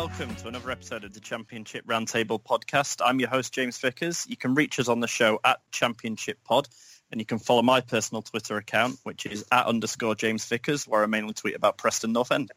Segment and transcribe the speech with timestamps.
[0.00, 3.02] Welcome to another episode of the Championship Roundtable podcast.
[3.04, 4.24] I'm your host James Vickers.
[4.26, 6.66] You can reach us on the show at Championship Pod,
[7.10, 11.02] and you can follow my personal Twitter account, which is at underscore James Vickers, where
[11.02, 12.50] I mainly tweet about Preston North End.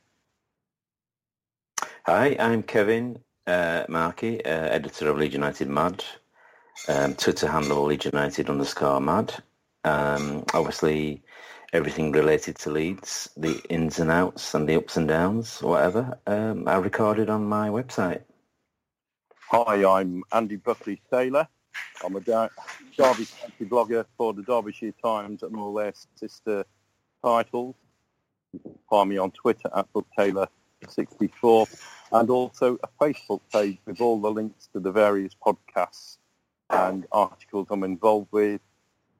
[2.06, 6.02] Hi, I'm Kevin uh, Markey, uh, editor of Leeds United Mad.
[6.88, 9.34] Um, Twitter handle Leeds United underscore Mad.
[9.84, 11.23] Um, obviously,
[11.74, 16.68] everything related to Leeds, the ins and outs and the ups and downs, whatever, um,
[16.68, 18.21] I recorded on my website.
[19.49, 21.48] Hi, I'm Andy Buckley Taylor.
[22.05, 22.51] I'm a Derby
[22.96, 23.26] County
[23.62, 26.63] blogger for the Derbyshire Times and all their sister
[27.24, 27.76] titles.
[28.54, 34.21] You can find me on Twitter at BuckTaylor64 and also a Facebook page with all
[34.21, 36.18] the links to the various podcasts
[36.70, 38.62] and articles I'm involved with.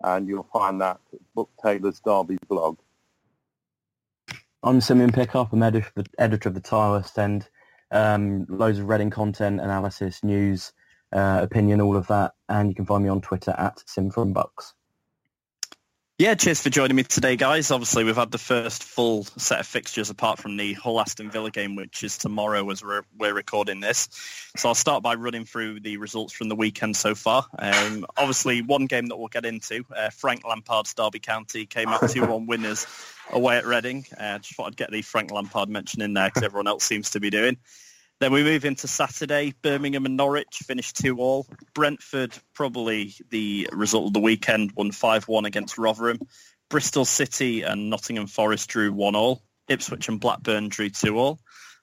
[0.04, 2.78] And you'll find that at Buck Taylor's Derby blog.
[4.62, 5.54] I'm Simeon Pickup.
[5.54, 7.50] I'm editor, editor of the Tilehurst End.
[7.92, 10.74] Um, loads of Reading content, analysis, news,
[11.12, 12.34] uh, opinion, all of that.
[12.50, 14.74] And you can find me on Twitter at SimFromBucks.
[16.19, 17.72] Yeah, cheers for joining me today, guys.
[17.72, 21.50] Obviously, we've had the first full set of fixtures apart from the Hull Aston Villa
[21.50, 24.09] game, which is tomorrow as we're, we're recording this.
[24.56, 27.47] So I'll start by running through the results from the weekend so far.
[27.58, 32.02] Um, obviously, one game that we'll get into, uh, Frank Lampard's Derby County came out
[32.03, 32.85] 2-1 winners
[33.31, 34.06] away at Reading.
[34.16, 37.09] Uh, just thought I'd get the Frank Lampard mention in there because everyone else seems
[37.09, 37.57] to be doing.
[38.23, 39.53] Then we move into Saturday.
[39.63, 41.45] Birmingham and Norwich finished 2-all.
[41.73, 46.19] Brentford, probably the result of the weekend, won 5-1 against Rotherham.
[46.69, 49.44] Bristol City and Nottingham Forest drew 1-all.
[49.67, 51.38] Ipswich and Blackburn drew 2-all.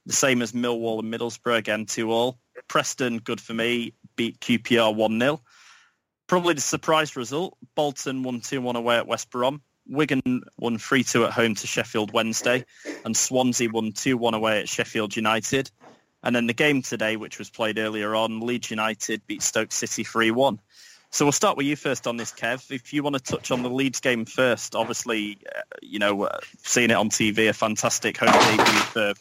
[0.06, 2.38] The same as Millwall and Middlesbrough, again 2-all.
[2.68, 5.40] Preston, good for me, beat QPR 1-0.
[6.26, 9.60] Probably the surprise result, Bolton won 2-1 away at West Brom.
[9.86, 10.22] Wigan
[10.56, 12.64] won 3-2 at home to Sheffield Wednesday.
[13.04, 15.70] And Swansea won 2-1 away at Sheffield United.
[16.22, 20.04] And then the game today, which was played earlier on, Leeds United beat Stoke City
[20.04, 20.58] 3-1.
[21.12, 22.70] So we'll start with you first on this, Kev.
[22.70, 26.38] If you want to touch on the Leeds game first, obviously, uh, you know, uh,
[26.62, 29.14] seeing it on TV, a fantastic home debut for,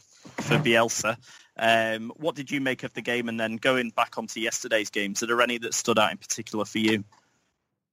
[0.44, 1.18] for Bielsa.
[1.58, 3.28] Um, what did you make of the game?
[3.28, 6.64] And then going back onto yesterday's games, are there any that stood out in particular
[6.64, 7.04] for you?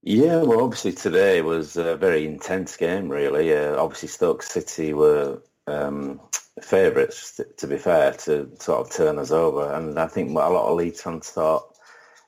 [0.02, 3.52] Yeah, well, obviously today was a very intense game, really.
[3.52, 6.20] Uh, obviously, Stoke City were um,
[6.62, 9.72] favourites, to be fair, to sort of turn us over.
[9.72, 11.76] And I think a lot of Leeds fans thought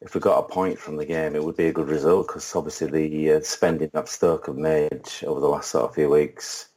[0.01, 2.55] if we got a point from the game, it would be a good result because
[2.55, 6.69] obviously the uh, spending that Stoke have made over the last sort of few weeks,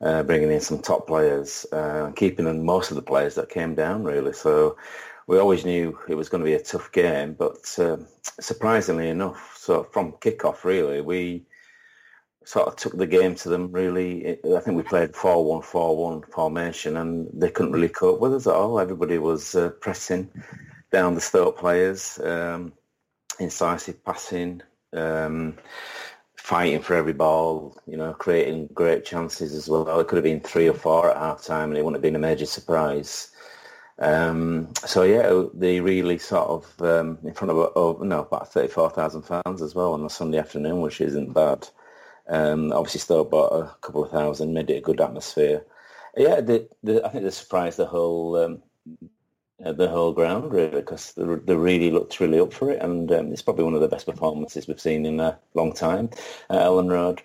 [0.00, 3.74] uh, bringing in some top players, uh, keeping in most of the players that came
[3.74, 4.32] down, really.
[4.32, 4.78] So
[5.26, 8.06] we always knew it was going to be a tough game, but um,
[8.40, 11.44] surprisingly enough, so from kick-off, really, we
[12.44, 14.38] sort of took the game to them really.
[14.44, 18.54] I think we played 4-1, 4-1 formation and they couldn't really cope with us at
[18.54, 18.78] all.
[18.78, 20.30] Everybody was uh, pressing
[20.92, 22.72] down the Stoke players, um,
[23.40, 24.62] incisive passing,
[24.92, 25.58] um,
[26.36, 29.98] fighting for every ball, you know, creating great chances as well.
[29.98, 32.16] It could have been three or four at half time and it wouldn't have been
[32.16, 33.30] a major surprise.
[33.98, 38.90] Um, so yeah, they really sort of um, in front of no about thirty four
[38.90, 41.68] thousand fans as well on a Sunday afternoon, which isn't bad.
[42.28, 45.64] Um, obviously, still bought a couple of thousand, made it a good atmosphere.
[46.16, 48.62] Yeah, the, the, I think they surprised the whole um,
[49.64, 53.10] uh, the whole ground really because they, they, really looked really up for it, and
[53.12, 56.10] um, it's probably one of the best performances we've seen in a long time
[56.50, 57.22] at Elland Road.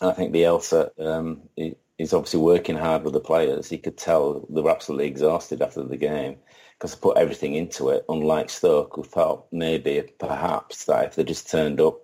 [0.00, 3.68] I think Bielsa um, is obviously working hard with the players.
[3.68, 6.38] He could tell they were absolutely exhausted after the game
[6.78, 8.04] because they put everything into it.
[8.08, 12.00] Unlike Stoke, who thought maybe perhaps that if they just turned up,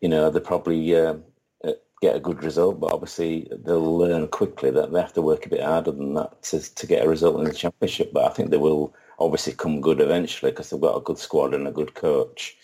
[0.00, 1.14] you know, they probably uh,
[2.02, 5.48] get a good result, but obviously they'll learn quickly that they have to work a
[5.48, 8.12] bit harder than that to, to get a result in the championship.
[8.12, 11.54] But I think they will obviously come good eventually because they've got a good squad
[11.54, 12.56] and a good coach.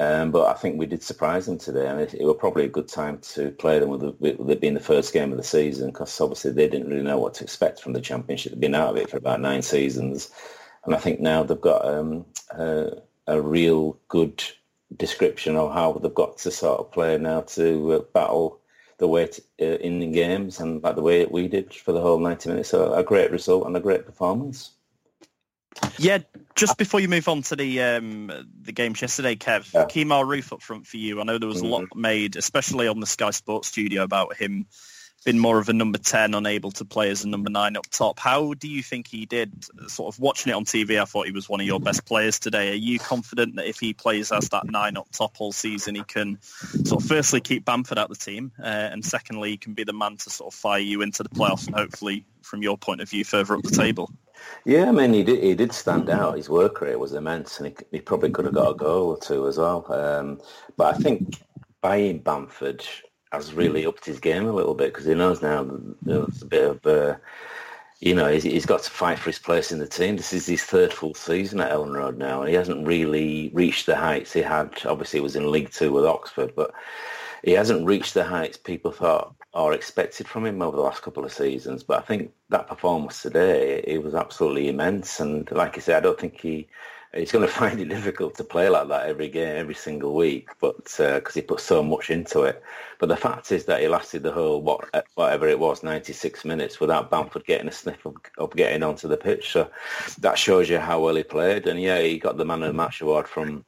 [0.00, 2.68] Um, but I think we did surprise them today, and it, it was probably a
[2.68, 5.90] good time to play them with, with it being the first game of the season
[5.90, 8.52] because obviously they didn't really know what to expect from the championship.
[8.52, 10.30] They've been out of it for about nine seasons,
[10.84, 12.94] and I think now they've got um, a,
[13.28, 14.42] a, real good
[14.96, 18.61] description of how they've got to sort of play now to uh, battle
[19.02, 22.00] the way to, uh, in the games and like the way we did for the
[22.00, 22.68] whole 90 minutes.
[22.68, 24.70] So a great result and a great performance.
[25.98, 26.18] Yeah,
[26.54, 29.86] just before you move on to the um, the games yesterday, Kev, yeah.
[29.86, 31.20] Kemar Roofe up front for you.
[31.20, 31.66] I know there was mm-hmm.
[31.66, 32.00] a lot mm-hmm.
[32.00, 34.66] made, especially on the Sky Sports studio, about him
[35.24, 38.18] been more of a number 10, unable to play as a number 9 up top.
[38.18, 39.64] How do you think he did?
[39.88, 42.38] Sort of watching it on TV, I thought he was one of your best players
[42.38, 42.72] today.
[42.72, 46.04] Are you confident that if he plays as that 9 up top all season, he
[46.04, 49.84] can sort of firstly keep Bamford out the team uh, and secondly, he can be
[49.84, 53.00] the man to sort of fire you into the playoffs and hopefully, from your point
[53.00, 54.10] of view, further up the table?
[54.64, 56.36] Yeah, I mean, he did, he did stand out.
[56.36, 59.18] His work rate was immense and he, he probably could have got a goal or
[59.18, 59.86] two as well.
[59.92, 60.40] Um,
[60.76, 61.42] but I think
[61.80, 62.84] buying Bamford
[63.32, 65.68] has really upped his game a little bit because he knows now
[66.02, 67.16] there's a bit of, uh,
[68.00, 70.16] you know, he's, he's got to fight for his place in the team.
[70.16, 73.86] This is his third full season at Elland Road now, and he hasn't really reached
[73.86, 74.70] the heights he had.
[74.84, 76.72] Obviously, he was in League Two with Oxford, but
[77.42, 81.24] he hasn't reached the heights people thought or expected from him over the last couple
[81.24, 81.82] of seasons.
[81.82, 85.20] But I think that performance today, it was absolutely immense.
[85.20, 86.68] And like I said, I don't think he
[87.14, 90.48] he's going to find it difficult to play like that every game, every single week,
[90.60, 92.62] but because uh, he put so much into it.
[92.98, 96.80] But the fact is that he lasted the whole what, whatever it was, 96 minutes
[96.80, 99.52] without Bamford getting a sniff of, of, getting onto the pitch.
[99.52, 99.70] So
[100.20, 101.66] that shows you how well he played.
[101.66, 103.64] And yeah, he got the man of the match award from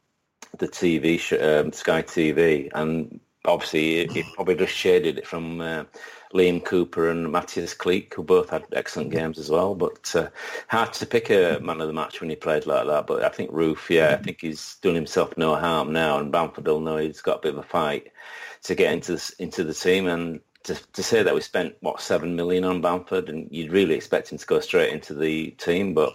[0.59, 5.61] the TV, um, Sky TV, and obviously it, probably just shaded it from.
[5.61, 5.85] Uh,
[6.35, 9.19] Liam Cooper and Mateusz Klich, who both had excellent mm-hmm.
[9.19, 9.75] games as well.
[9.75, 10.29] But uh,
[10.69, 11.67] hard to pick a mm-hmm.
[11.67, 13.07] man of the match when he played like that.
[13.07, 14.25] But I think Roofe, yeah, I mm-hmm.
[14.25, 17.55] think he's done himself no harm now, and Bamford will know he's got a bit
[17.55, 18.13] of a fight
[18.65, 20.09] to get into the, into the team.
[20.09, 23.95] And to, to say that we spent what seven million on Bamford, and you'd really
[23.95, 26.15] expect him to go straight into the team, but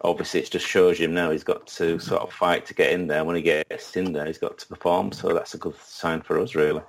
[0.00, 3.08] obviously it just shows him now he's got to sort of fight to get in
[3.08, 3.24] there.
[3.24, 5.12] When he gets in there, he's got to perform.
[5.12, 6.82] So that's a good sign for us, really.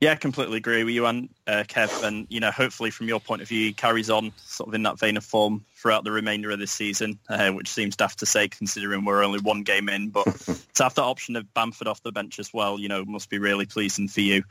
[0.00, 2.02] Yeah, completely agree with you and uh, Kev.
[2.02, 4.82] And you know, hopefully, from your point of view, he carries on sort of in
[4.82, 8.26] that vein of form throughout the remainder of this season, uh, which seems daft to
[8.26, 10.10] say considering we're only one game in.
[10.10, 10.24] But
[10.74, 13.38] to have that option of Bamford off the bench as well, you know, must be
[13.38, 14.42] really pleasing for you.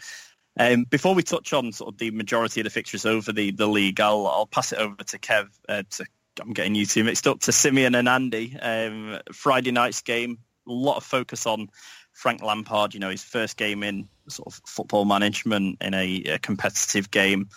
[0.60, 3.68] Um, before we touch on sort of the majority of the fixtures over the, the
[3.68, 5.50] league, I'll I'll pass it over to Kev.
[5.70, 6.06] Uh, to,
[6.42, 8.58] I'm getting you two mixed up to Simeon and Andy.
[8.60, 11.70] Um, Friday night's game, a lot of focus on
[12.16, 16.40] Frank Lampard, you know, his first game in sort of football management in a, a
[16.40, 17.50] competitive game.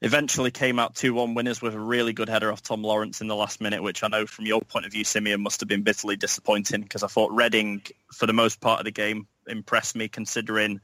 [0.00, 3.36] Eventually came out 2-1 winners with a really good header off Tom Lawrence in the
[3.36, 6.16] last minute, which I know from your point of view, Simeon, must have been bitterly
[6.16, 10.80] disappointing because I thought Reading, for the most part of the game, impressed me considering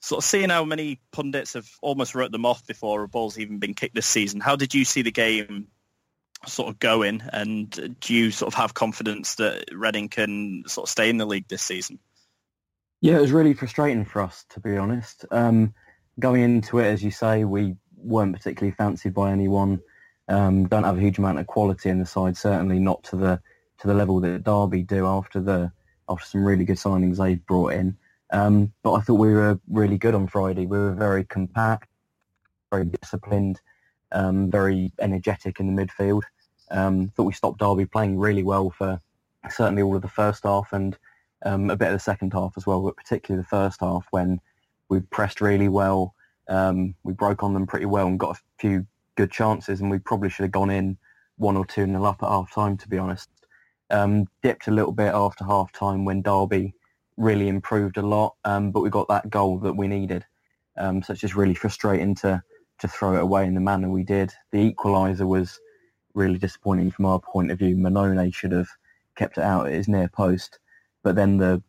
[0.00, 3.60] sort of seeing how many pundits have almost wrote them off before a ball's even
[3.60, 4.40] been kicked this season.
[4.40, 5.68] How did you see the game
[6.46, 10.90] sort of going and do you sort of have confidence that Reading can sort of
[10.90, 11.98] stay in the league this season?
[13.02, 15.24] Yeah, it was really frustrating for us, to be honest.
[15.32, 15.74] Um,
[16.20, 19.80] going into it, as you say, we weren't particularly fancied by anyone.
[20.28, 23.40] Um, don't have a huge amount of quality in the side, certainly not to the
[23.78, 25.72] to the level that Derby do after the
[26.08, 27.96] after some really good signings they've brought in.
[28.30, 30.66] Um, but I thought we were really good on Friday.
[30.66, 31.88] We were very compact,
[32.70, 33.60] very disciplined,
[34.12, 36.22] um, very energetic in the midfield.
[36.70, 39.00] Um, thought we stopped Derby playing really well for
[39.50, 40.96] certainly all of the first half and
[41.44, 44.40] um, a bit of the second half as well, but particularly the first half when
[44.88, 46.14] we pressed really well.
[46.48, 49.98] Um, we broke on them pretty well and got a few good chances, and we
[49.98, 50.98] probably should have gone in
[51.36, 53.28] one or two nil up at half time, to be honest.
[53.90, 56.74] Um, dipped a little bit after half time when Derby
[57.16, 60.24] really improved a lot, um, but we got that goal that we needed.
[60.78, 62.42] Um, so it's just really frustrating to
[62.78, 64.32] to throw it away in the manner we did.
[64.50, 65.60] The equaliser was
[66.14, 67.76] really disappointing from our point of view.
[67.76, 68.68] Mannone should have
[69.14, 70.58] kept it out at his near post.
[71.02, 71.62] But then the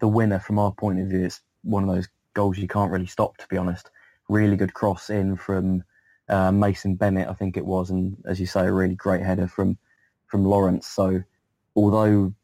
[0.00, 3.06] the winner, from our point of view, is one of those goals you can't really
[3.06, 3.36] stop.
[3.38, 3.90] To be honest,
[4.28, 5.84] really good cross in from
[6.28, 9.48] uh, Mason Bennett, I think it was, and as you say, a really great header
[9.48, 9.78] from
[10.26, 10.86] from Lawrence.
[10.86, 11.22] So
[11.74, 12.34] although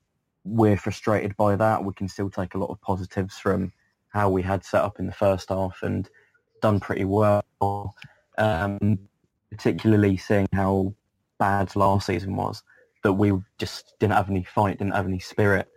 [0.45, 3.73] we're frustrated by that, we can still take a lot of positives from
[4.09, 6.09] how we had set up in the first half and
[6.63, 7.43] done pretty well.
[8.39, 8.99] Um,
[9.51, 10.93] particularly seeing how
[11.39, 12.63] bad last season was,
[13.03, 15.69] that we just didn't have any fight, didn't have any spirit,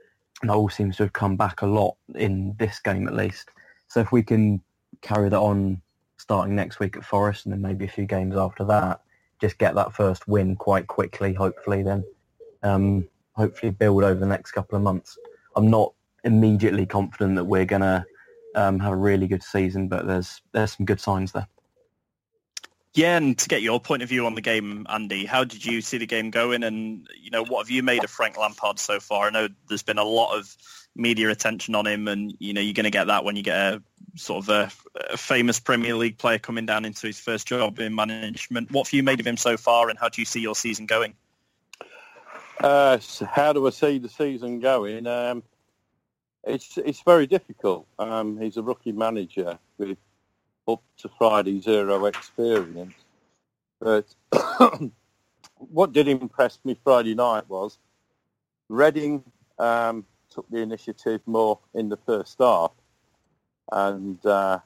[0.44, 3.50] that all seems to have come back a lot in this game at least.
[3.88, 4.62] So if we can
[5.02, 5.82] carry that on
[6.18, 9.02] starting next week at Forest and then maybe a few games after that,
[9.40, 12.04] just get that first win quite quickly, hopefully then
[12.64, 15.18] um, hopefully build over the next couple of months.
[15.56, 18.06] I'm not immediately confident that we're going to
[18.56, 21.48] um, have a really good season, but there's there's some good signs there.
[22.98, 25.82] Yeah, and to get your point of view on the game, Andy, how did you
[25.82, 29.00] see the game going, and you know what have you made of Frank Lampard so
[29.00, 29.28] far?
[29.28, 30.58] I know there's been a lot of
[30.96, 33.56] media attention on him, and you know you're going to get that when you get
[33.56, 33.84] a
[34.16, 34.72] sort of a,
[35.12, 38.72] a, famous Premier League player coming down into his first job in management.
[38.72, 40.88] What have you made of him so far, and how do you see your season
[40.88, 41.14] going?
[42.60, 45.06] Uh, so how do I see the season going?
[45.06, 45.44] Um,
[46.44, 47.86] it's it's very difficult.
[48.00, 50.00] Um, he's a rookie manager with
[50.68, 52.94] up to Friday zero experience.
[53.80, 54.06] But
[55.58, 57.78] what did impress me Friday night was
[58.70, 59.24] Reading
[59.60, 62.72] um, took the initiative more in the first half,
[63.72, 64.60] and uh,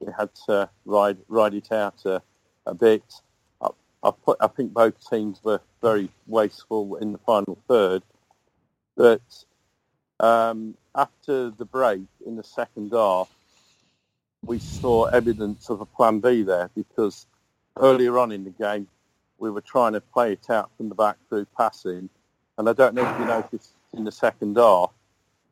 [0.00, 2.20] we had to ride ride it out a,
[2.66, 3.04] a bit.
[3.62, 3.68] I,
[4.02, 8.02] I, put, I think both teams were very wasteful in the final third,
[8.96, 9.22] but
[10.18, 13.30] um, after the break in the second half,
[14.44, 17.26] we saw evidence of a plan B there because
[17.78, 18.86] earlier on in the game
[19.38, 22.08] we were trying to play it out from the back through passing,
[22.58, 24.90] and I don't know if you noticed in the second half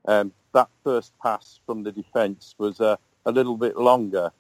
[0.06, 4.30] um, that first pass from the defence was uh, a little bit longer,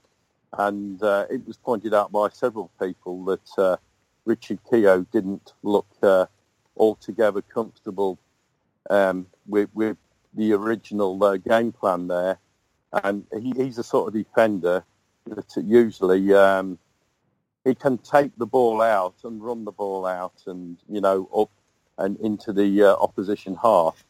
[0.58, 3.76] and uh, it was pointed out by several people that uh,
[4.24, 6.26] Richard Keogh didn't look uh,
[6.76, 8.18] altogether comfortable
[8.90, 9.96] um, with, with,
[10.36, 12.38] the original uh, game plan there
[13.02, 14.84] and he, he's a sort of defender
[15.26, 16.78] that usually um,
[17.64, 21.50] he can take the ball out and run the ball out and you know up
[21.98, 24.04] and into the uh, opposition half.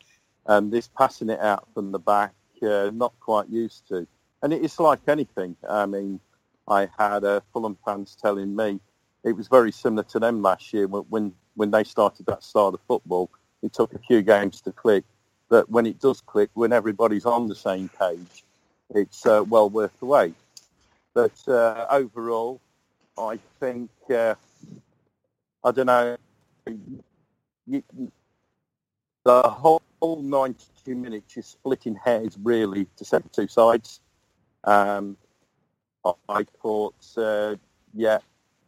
[0.47, 4.07] And this passing it out from the back, uh, not quite used to.
[4.43, 5.57] And it's like anything.
[5.69, 6.21] I mean,
[6.69, 8.81] I had uh, Fulham fans telling me
[9.23, 12.81] it was very similar to them last year when when they started that style of
[12.87, 13.31] football.
[13.63, 15.05] It took a few games to click,
[15.49, 18.44] but when it does click, when everybody's on the same page,
[18.95, 20.35] it's uh, well worth the wait.
[21.15, 22.61] But uh, overall,
[23.19, 24.35] I think uh,
[25.65, 26.17] I don't know.
[27.67, 27.83] You,
[29.25, 34.01] the whole 92 minutes is splitting hairs really to set two sides.
[34.65, 35.17] Um,
[36.29, 37.57] I thought, uh,
[37.95, 38.19] yeah,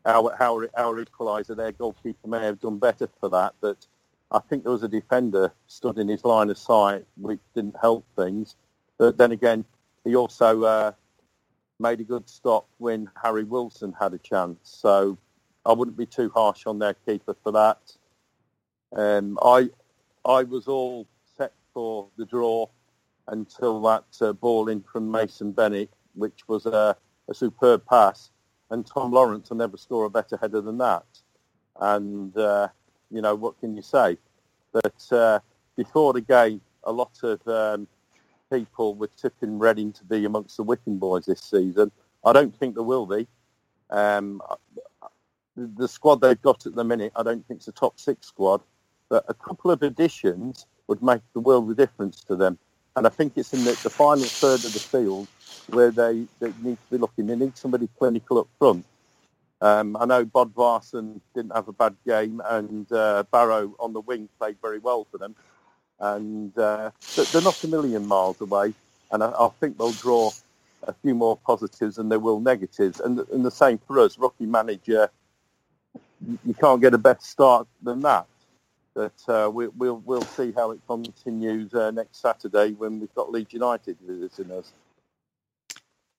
[0.06, 3.86] our, our, our equaliser, their goalkeeper may have done better for that, but
[4.30, 8.04] I think there was a defender stood in his line of sight, which didn't help
[8.16, 8.56] things.
[8.98, 9.64] But then again,
[10.06, 10.92] he also uh,
[11.80, 14.58] made a good stop when Harry Wilson had a chance.
[14.62, 15.18] So
[15.66, 17.78] I wouldn't be too harsh on their keeper for that.
[18.96, 19.68] Um, I
[20.24, 22.68] I was all set for the draw
[23.28, 26.96] until that uh, ball in from Mason Bennett, which was a,
[27.28, 28.30] a, superb pass.
[28.70, 31.04] And Tom Lawrence will never score a better header than that.
[31.80, 32.68] And, uh,
[33.10, 34.18] you know, what can you say?
[34.72, 35.40] But uh,
[35.76, 37.88] before the game, a lot of um,
[38.52, 41.90] people were tipping Reading to be amongst the whipping boys this season.
[42.24, 43.26] I don't think there will be.
[43.90, 44.42] Um,
[45.56, 48.62] the squad they've got at the minute, I don't think it's a top six squad,
[49.08, 52.58] but a couple of additions would make the world of difference to them.
[52.96, 55.28] And I think it's in the, the final third of the field
[55.68, 57.26] where they, they need to be looking.
[57.26, 58.84] They need somebody clinical up front.
[59.60, 64.28] Um, I know Bodvarsson didn't have a bad game, and uh, Barrow on the wing
[64.38, 65.34] played very well for them
[66.00, 66.90] and uh,
[67.32, 68.74] they're not a million miles away.
[69.10, 70.30] And I, I, think they'll draw
[70.82, 73.00] a few more positives than they will negatives.
[73.00, 75.10] And, and the same for us, rookie manager.
[76.44, 78.26] You can't get a better start than that.
[78.94, 83.30] But uh, we, will we'll see how it continues uh, next Saturday when we've got
[83.30, 84.72] Leeds United visiting us.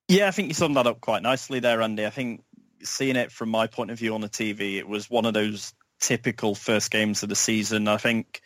[0.07, 2.05] Yeah, I think you summed that up quite nicely there, Andy.
[2.05, 2.43] I think
[2.83, 5.73] seeing it from my point of view on the TV, it was one of those
[5.99, 7.87] typical first games of the season.
[7.87, 8.41] I think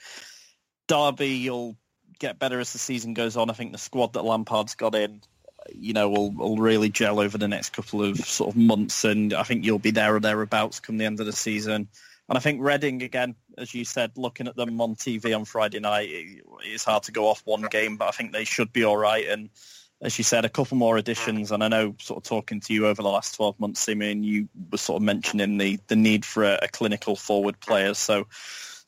[0.91, 1.77] Derby will
[2.19, 3.49] get better as the season goes on.
[3.49, 5.21] I think the squad that Lampard's got in,
[5.73, 9.33] you know, will, will really gel over the next couple of sort of months, and
[9.33, 11.87] I think you'll be there or thereabouts come the end of the season.
[12.27, 15.79] And I think Reading, again, as you said, looking at them on TV on Friday
[15.79, 16.09] night,
[16.65, 19.25] it's hard to go off one game, but I think they should be all right.
[19.29, 19.49] And
[20.01, 21.53] as you said, a couple more additions.
[21.53, 24.49] And I know, sort of talking to you over the last 12 months, Simeon, you
[24.69, 27.93] were sort of mentioning the, the need for a, a clinical forward player.
[27.93, 28.27] So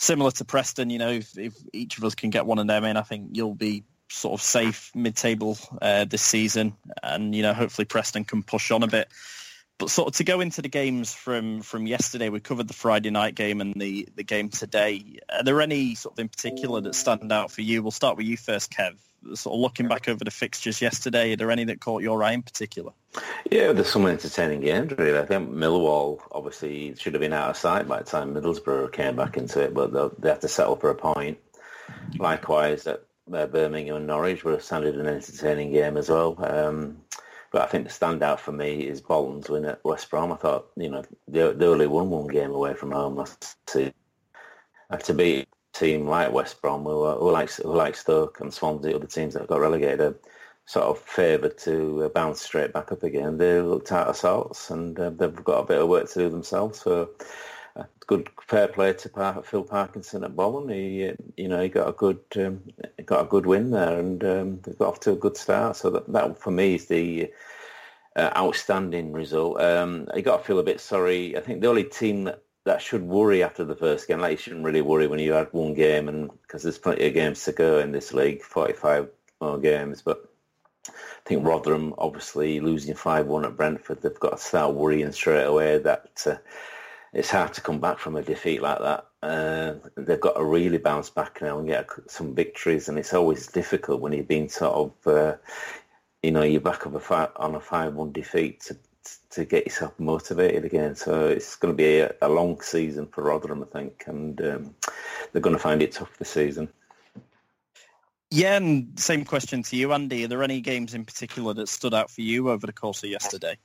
[0.04, 2.84] similar to Preston, you know, if, if, each of us can get one of them
[2.84, 7.54] in, I think you'll be sort of safe mid-table uh, this season, and you know,
[7.54, 9.08] hopefully Preston can push on a bit.
[9.84, 13.10] But sort of to go into the games from from yesterday, we covered the Friday
[13.10, 15.20] night game and the the game today.
[15.30, 17.84] Are there any sort of in particular that stand out for you?
[17.84, 18.96] We'll start with you first, Kev
[19.34, 22.32] sort of looking back over the fixtures yesterday, are there any that caught your eye
[22.32, 22.94] in particular?
[23.52, 25.18] Yeah, there's some entertaining games, really.
[25.18, 29.18] I think Millwall obviously should have been out of sight by the time Middlesbrough came
[29.18, 31.38] back into it, but they have to settle for a point.
[32.18, 36.36] Likewise, at uh, Birmingham and Norwich were sounded an entertaining game as well.
[36.40, 36.98] Um,
[37.54, 40.32] But I think the standout for me is Bolton's win at West Brom.
[40.32, 43.94] I thought, you know, they, they only won one game away from home last season.
[45.04, 48.96] To beat a team like West Brom, who, who, like, who like Stoke and Swansea,
[48.96, 50.16] other teams that got relegated,
[50.66, 53.38] sort of favoured to uh, bounce straight back up again.
[53.38, 56.30] They looked out of sorts and uh, they've got a bit of work to do
[56.30, 56.82] themselves.
[56.82, 57.12] So
[57.76, 60.70] uh, good fair play to Phil Parkinson at Bolton.
[60.70, 62.64] He, uh, you know, he got a good um,
[63.06, 65.76] got a good win there and um, they got off to a good start.
[65.76, 67.32] So that, that for me is the
[68.16, 69.62] uh, outstanding result.
[69.62, 71.38] Um, I got to feel a bit sorry.
[71.38, 74.38] I think the only team that, that should worry after the first game, like you
[74.38, 77.52] shouldn't really worry when you had one game and because there's plenty of games to
[77.52, 79.10] go in this league, 45
[79.42, 80.30] more games, but
[80.88, 80.92] I
[81.26, 86.24] think Rotherham, obviously losing 5-1 at Brentford, they've got to start worrying straight away that
[86.26, 86.36] uh,
[87.14, 89.08] it's hard to come back from a defeat like that.
[89.24, 93.48] Uh, they've got to really bounce back now and get some victories, and it's always
[93.48, 95.38] difficult when you've been sort of, uh,
[96.22, 98.78] you know, you're back of a five, on a 5-1 defeat to,
[99.30, 100.94] to get yourself motivated again.
[100.96, 104.76] So it's going to be a, a long season for Rotherham, I think, and um,
[105.32, 106.68] they're going to find it tough this season.
[108.30, 110.26] Yeah, and same question to you, Andy.
[110.26, 113.10] Are there any games in particular that stood out for you over the course of
[113.10, 113.58] yesterday?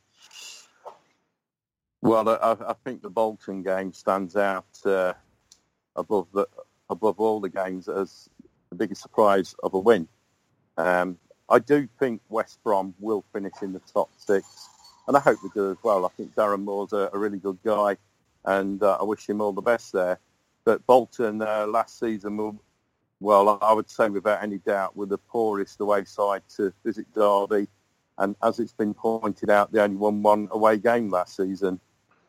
[2.01, 5.15] Well, I, I think the Bolton game stands out uh,
[5.99, 6.47] above the,
[6.89, 8.29] above all the games as
[8.71, 10.09] the biggest surprise of a win.
[10.77, 14.69] Um, I do think West Brom will finish in the top six,
[15.07, 16.05] and I hope they do as well.
[16.05, 17.97] I think Darren Moore's a, a really good guy,
[18.45, 20.19] and uh, I wish him all the best there.
[20.65, 22.63] But Bolton uh, last season will,
[23.21, 27.69] well, I would say without any doubt, were the poorest away side to visit Derby.
[28.19, 31.81] And as it's been pointed out, they only won one away game last season.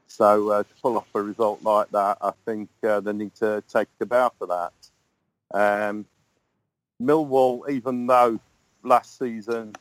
[0.10, 3.64] So uh, to pull off a result like that, I think uh, they need to
[3.68, 4.74] take a bow for that.
[5.54, 6.06] Um,
[7.02, 8.40] Millwall, even though
[8.84, 9.74] last season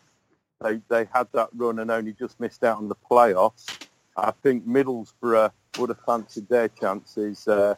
[0.62, 3.78] they, they had that run and only just missed out on the playoffs,
[4.16, 7.48] I think Middlesbrough would have fancied their chances.
[7.48, 7.74] Uh,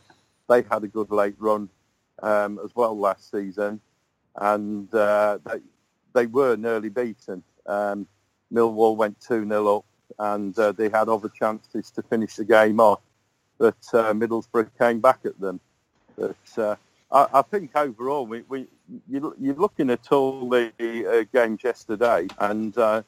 [0.48, 1.68] they had a good late run
[2.22, 3.80] um, as well last season,
[4.36, 5.60] and uh, they
[6.14, 7.42] they were nearly beaten.
[7.66, 8.06] Um,
[8.52, 9.84] Millwall went two 0 up,
[10.20, 13.00] and uh, they had other chances to finish the game off,
[13.58, 15.58] but uh, Middlesbrough came back at them.
[16.16, 16.76] But uh,
[17.10, 18.66] I, I, think overall, we, we
[19.08, 23.02] you, are looking at all the uh, games yesterday, and uh,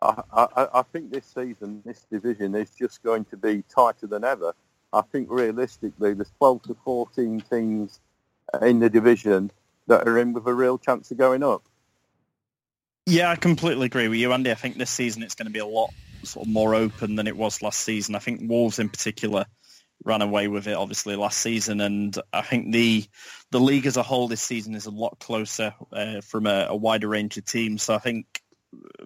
[0.00, 4.24] I, I, I think this season, this division is just going to be tighter than
[4.24, 4.54] ever.
[4.90, 8.00] I think realistically, there's 12 to 14 teams
[8.62, 9.50] in the division
[9.86, 11.62] that are in with a real chance of going up.
[13.04, 14.50] Yeah, I completely agree with you, Andy.
[14.50, 15.92] I think this season it's going to be a lot
[16.24, 18.14] sort of more open than it was last season.
[18.14, 19.46] I think Wolves in particular
[20.04, 23.04] ran away with it obviously last season, and I think the
[23.50, 26.76] the league as a whole this season is a lot closer uh, from a, a
[26.76, 27.82] wider range of teams.
[27.82, 28.42] So I think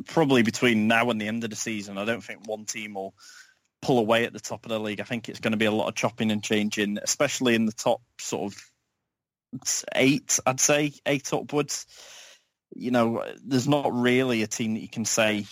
[0.07, 3.15] probably between now and the end of the season, I don't think one team will
[3.81, 5.01] pull away at the top of the league.
[5.01, 7.73] I think it's going to be a lot of chopping and changing, especially in the
[7.73, 8.61] top sort of
[9.95, 11.87] eight, I'd say, eight upwards.
[12.75, 15.47] You know, there's not really a team that you can say,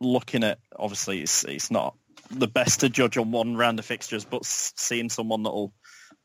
[0.00, 1.94] looking at, obviously it's, it's not
[2.30, 5.72] the best to judge on one round of fixtures, but seeing someone that'll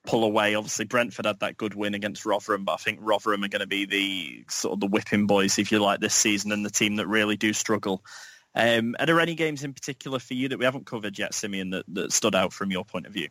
[0.05, 0.55] pull away.
[0.55, 3.67] Obviously, Brentford had that good win against Rotherham, but I think Rotherham are going to
[3.67, 6.97] be the sort of the whipping boys, if you like, this season, and the team
[6.97, 8.03] that really do struggle.
[8.55, 11.71] Um, are there any games in particular for you that we haven't covered yet, Simeon,
[11.71, 13.29] that, that stood out from your point of view?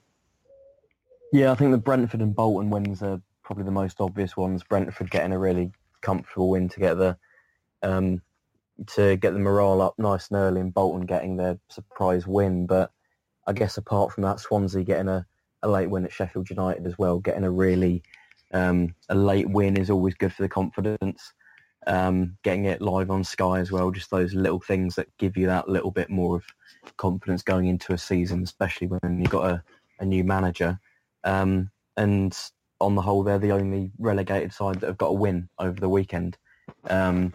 [1.33, 4.63] Yeah, I think the Brentford and Bolton wins are probably the most obvious ones.
[4.65, 7.17] Brentford getting a really comfortable win together
[7.83, 8.21] um,
[8.89, 12.67] to get the morale up nice and early, and Bolton getting their surprise win.
[12.67, 12.93] But
[13.47, 15.27] I guess apart from that, Swansea getting a,
[15.63, 18.03] a late win at Sheffield United as well, getting a really
[18.53, 21.33] um, a late win is always good for the confidence.
[21.87, 25.47] Um, getting it live on Sky as well, just those little things that give you
[25.49, 26.45] that little bit more of
[26.97, 29.63] confidence going into a season, especially when you've got a,
[29.99, 30.79] a new manager.
[31.25, 32.39] Um, and
[32.81, 35.89] on the whole, they're the only relegated side that have got a win over the
[35.89, 36.37] weekend.
[36.89, 37.33] Um,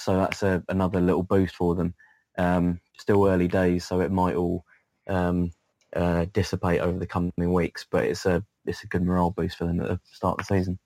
[0.00, 1.94] so that's a, another little boost for them.
[2.38, 4.64] Um, still early days, so it might all
[5.08, 5.50] um,
[5.94, 9.66] uh, dissipate over the coming weeks, but it's a it's a good morale boost for
[9.66, 10.78] them at the start of the season.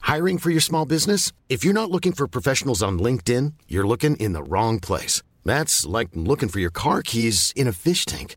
[0.00, 1.32] Hiring for your small business?
[1.48, 5.22] If you're not looking for professionals on LinkedIn, you're looking in the wrong place.
[5.44, 8.36] That's like looking for your car keys in a fish tank.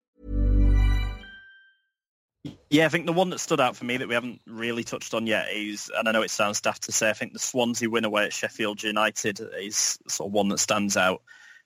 [2.69, 5.13] Yeah, I think the one that stood out for me that we haven't really touched
[5.13, 7.89] on yet is, and I know it sounds daft to say, I think the Swansea
[7.89, 11.21] win away at Sheffield United is sort of one that stands out.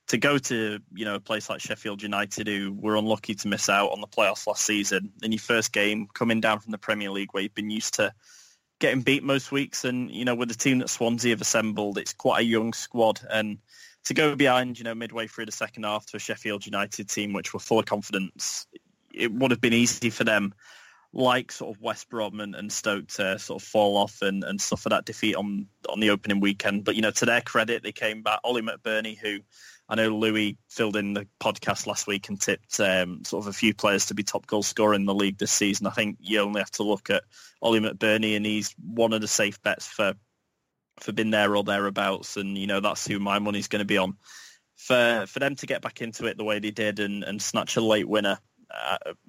[0.10, 3.70] To go to, you know, a place like Sheffield United who were unlucky to miss
[3.70, 7.10] out on the playoffs last season in your first game, coming down from the Premier
[7.10, 8.14] League where you've been used to
[8.80, 12.14] getting beat most weeks and, you know, with the team that Swansea have assembled, it's
[12.14, 13.58] quite a young squad and
[14.04, 17.34] to go behind, you know, midway through the second half to a Sheffield United team
[17.34, 18.68] which were full of confidence,
[19.16, 20.54] it would have been easy for them,
[21.14, 24.60] like sort of West Brom and, and Stoke, to sort of fall off and, and
[24.60, 26.84] suffer that defeat on on the opening weekend.
[26.84, 28.40] But you know, to their credit, they came back.
[28.44, 29.40] Oli McBurnie, who
[29.88, 33.54] I know Louis filled in the podcast last week and tipped um, sort of a
[33.54, 35.88] few players to be top goal scorer in the league this season.
[35.88, 37.24] I think you only have to look at
[37.62, 40.14] Oli McBurnie, and he's one of the safe bets for
[41.00, 42.36] for being there or thereabouts.
[42.38, 44.18] And you know, that's who my money's going to be on.
[44.76, 47.78] For for them to get back into it the way they did and, and snatch
[47.78, 48.40] a late winner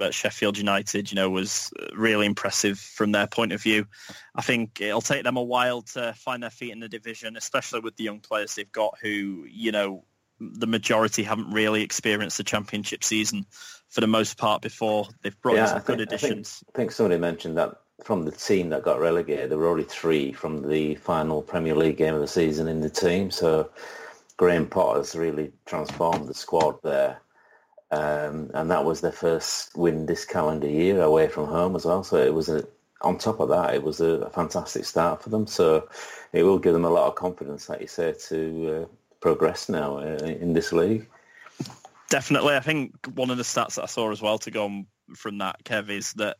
[0.00, 3.86] at Sheffield United, you know, was really impressive from their point of view.
[4.34, 7.80] I think it'll take them a while to find their feet in the division, especially
[7.80, 10.04] with the young players they've got who, you know,
[10.38, 13.46] the majority haven't really experienced the championship season
[13.88, 16.62] for the most part before they've brought in some think, good additions.
[16.62, 19.68] I think, I think somebody mentioned that from the team that got relegated, there were
[19.68, 23.30] only three from the final Premier League game of the season in the team.
[23.30, 23.70] So
[24.36, 27.22] Graham Potter's really transformed the squad there.
[27.90, 32.02] Um, and that was their first win this calendar year away from home as well.
[32.02, 32.66] So it was a,
[33.02, 35.46] on top of that, it was a, a fantastic start for them.
[35.46, 35.88] So
[36.32, 39.98] it will give them a lot of confidence, like you say, to uh, progress now
[39.98, 41.06] uh, in this league.
[42.08, 42.54] Definitely.
[42.54, 45.38] I think one of the stats that I saw as well to go on from
[45.38, 46.36] that, Kev, is that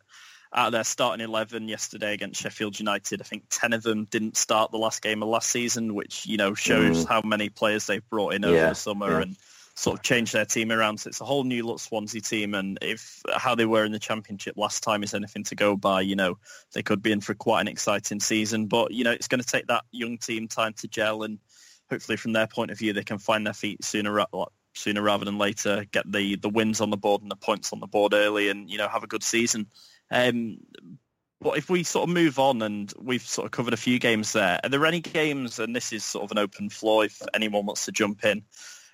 [0.55, 4.37] out of their starting 11 yesterday against Sheffield United, I think 10 of them didn't
[4.37, 7.09] start the last game of last season, which, you know, shows Mm.
[7.09, 9.23] how many players they've brought in over Yeah, the summer yeah.
[9.23, 9.37] and
[9.77, 10.99] sort of changed their team around.
[10.99, 12.55] So it's a whole new look Swansea team.
[12.55, 16.01] And if how they were in the championship last time is anything to go by,
[16.01, 16.39] you know,
[16.73, 18.67] they could be in for quite an exciting season.
[18.67, 21.39] But, you know, it's going to take that young team time to gel and
[21.91, 24.25] hopefully from their point of view, they can find their feet sooner
[24.75, 27.81] sooner rather than later, get the, the wins on the board and the points on
[27.81, 29.67] the board early and, you know, have a good season.
[30.11, 30.59] Um,
[31.41, 34.33] but if we sort of move on and we've sort of covered a few games
[34.33, 37.67] there, are there any games, and this is sort of an open floor if anyone
[37.67, 38.43] wants to jump in,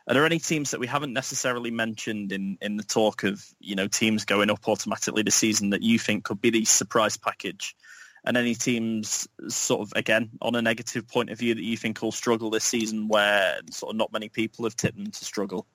[0.08, 3.76] are there any teams that we haven't necessarily mentioned in, in the talk of, you
[3.76, 7.76] know, teams going up automatically this season that you think could be the surprise package?
[8.24, 12.00] And any teams sort of, again, on a negative point of view that you think
[12.02, 15.66] will struggle this season where sort of not many people have tipped them to struggle?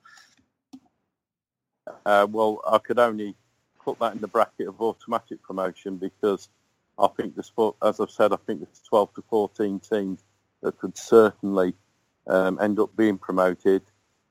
[2.05, 3.35] Uh, well, I could only
[3.83, 6.49] put that in the bracket of automatic promotion because
[6.99, 10.23] I think the sport, as I've said, I think there's 12 to 14 teams
[10.61, 11.73] that could certainly
[12.27, 13.83] um, end up being promoted.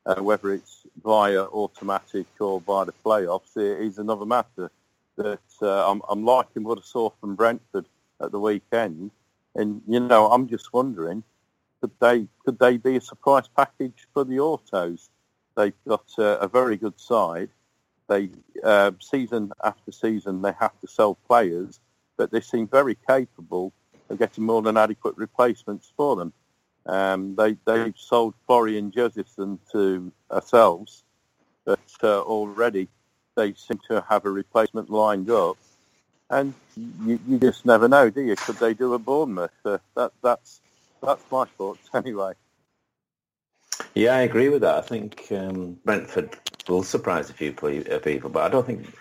[0.07, 4.71] Uh, whether it's via automatic or via the playoffs is another matter.
[5.17, 7.87] That uh, I'm, I'm liking what I saw from Brentford
[8.23, 9.11] at the weekend,
[9.57, 11.25] and you know I'm just wondering,
[11.81, 15.11] could they could they be a surprise package for the autos?
[15.57, 17.51] They've got uh, a very good side.
[18.09, 18.31] They
[18.65, 21.81] uh, season after season they have to sell players,
[22.17, 23.73] but they seem very capable
[24.11, 26.33] of getting more than adequate replacements for them.
[26.87, 31.03] Um, they they've sold Florian and Jozefzoon to ourselves,
[31.65, 32.89] but uh, already
[33.37, 35.57] they seem to have a replacement lined up.
[36.31, 36.55] And
[37.05, 38.37] you, you just never know, do you?
[38.37, 39.51] Could they do a Bournemouth?
[39.65, 40.61] Uh, that that's
[41.03, 42.33] that's my thoughts anyway.
[43.95, 44.77] Yeah, I agree with that.
[44.77, 46.37] I think um, Brentford
[46.69, 47.55] will surprise a few
[47.91, 48.95] uh, people, but I don't think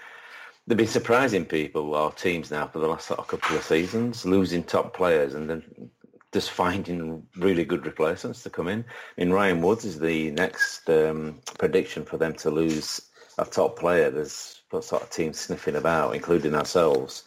[0.67, 4.25] they've been surprising people or teams now for the last sort of couple of seasons,
[4.25, 5.89] losing top players and then
[6.35, 8.83] just finding really good replacements to come in.
[9.17, 12.99] I mean, Ryan Woods is the next um, prediction for them to lose
[13.37, 14.11] a top player.
[14.11, 17.23] There's sort of teams sniffing about, including ourselves.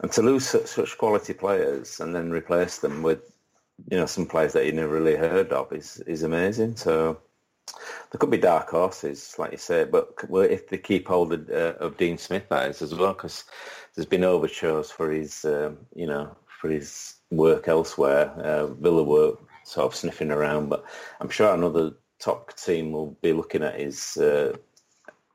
[0.00, 3.20] And to lose such, such quality players and then replace them with
[3.90, 6.76] you know, some players that you never really heard of is is amazing.
[6.76, 7.20] So
[7.66, 11.74] there could be dark horses, like you say, but if they keep hold of, uh,
[11.84, 13.44] of Dean Smith, that is as well, because
[13.94, 18.30] there's been overtures for his, um, you know, for his work elsewhere.
[18.36, 20.84] Uh, Villa were sort of sniffing around, but
[21.20, 24.56] I'm sure another top team will be looking at his uh,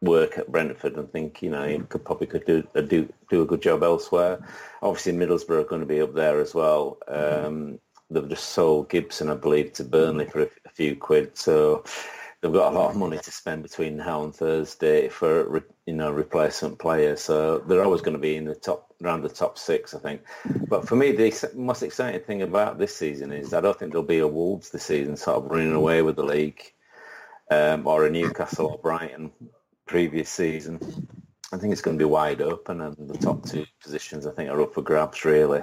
[0.02, 3.42] work at Brentford and think, you know, he could probably could do a, do do
[3.42, 4.46] a good job elsewhere.
[4.82, 6.98] Obviously, Middlesbrough are going to be up there as well.
[7.08, 7.80] Um,
[8.10, 11.84] they've just sold Gibson, I believe, to Burnley for a, a, few quid, so
[12.42, 16.12] they've got a lot of money to spend between now and Thursday for you know
[16.12, 17.22] replacement players.
[17.22, 20.22] So they're always going to be in the top around the top six, I think.
[20.68, 24.08] But for me, the most exciting thing about this season is I don't think there'll
[24.08, 26.62] be a Wolves this season sort of running away with the league.
[27.52, 29.32] Um, or a Newcastle or Brighton
[29.86, 30.80] previous season.
[31.52, 34.50] I think it's going to be wide open, and the top two positions I think
[34.50, 35.24] are up for grabs.
[35.24, 35.62] Really,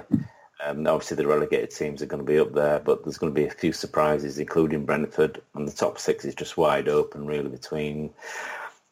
[0.63, 3.39] um, obviously the relegated teams are going to be up there, but there's going to
[3.39, 7.49] be a few surprises, including Brentford, and the top six is just wide open, really,
[7.49, 8.13] between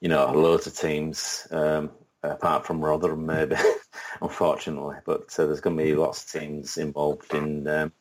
[0.02, 1.48] you know loads of teams.
[1.52, 1.92] Um,
[2.24, 3.56] apart from Rotherham, maybe,
[4.22, 7.92] unfortunately, but uh, there's going to be lots of teams involved in um,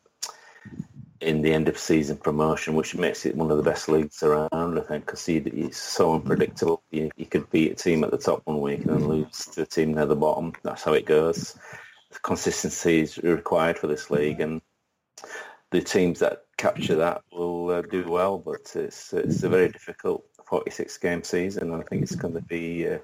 [1.20, 4.78] in the end of season promotion, which makes it one of the best leagues around,
[4.78, 6.83] I think, because it's so unpredictable.
[6.90, 9.62] You, you, could beat a team at the top one week and then lose to
[9.62, 10.52] a team near the bottom.
[10.62, 11.59] That's how it goes.
[12.22, 14.61] Consistency is required for this league, and
[15.70, 18.38] the teams that capture that will uh, do well.
[18.38, 22.40] But it's it's a very difficult 46 game season, and I think it's going to
[22.40, 22.98] be uh,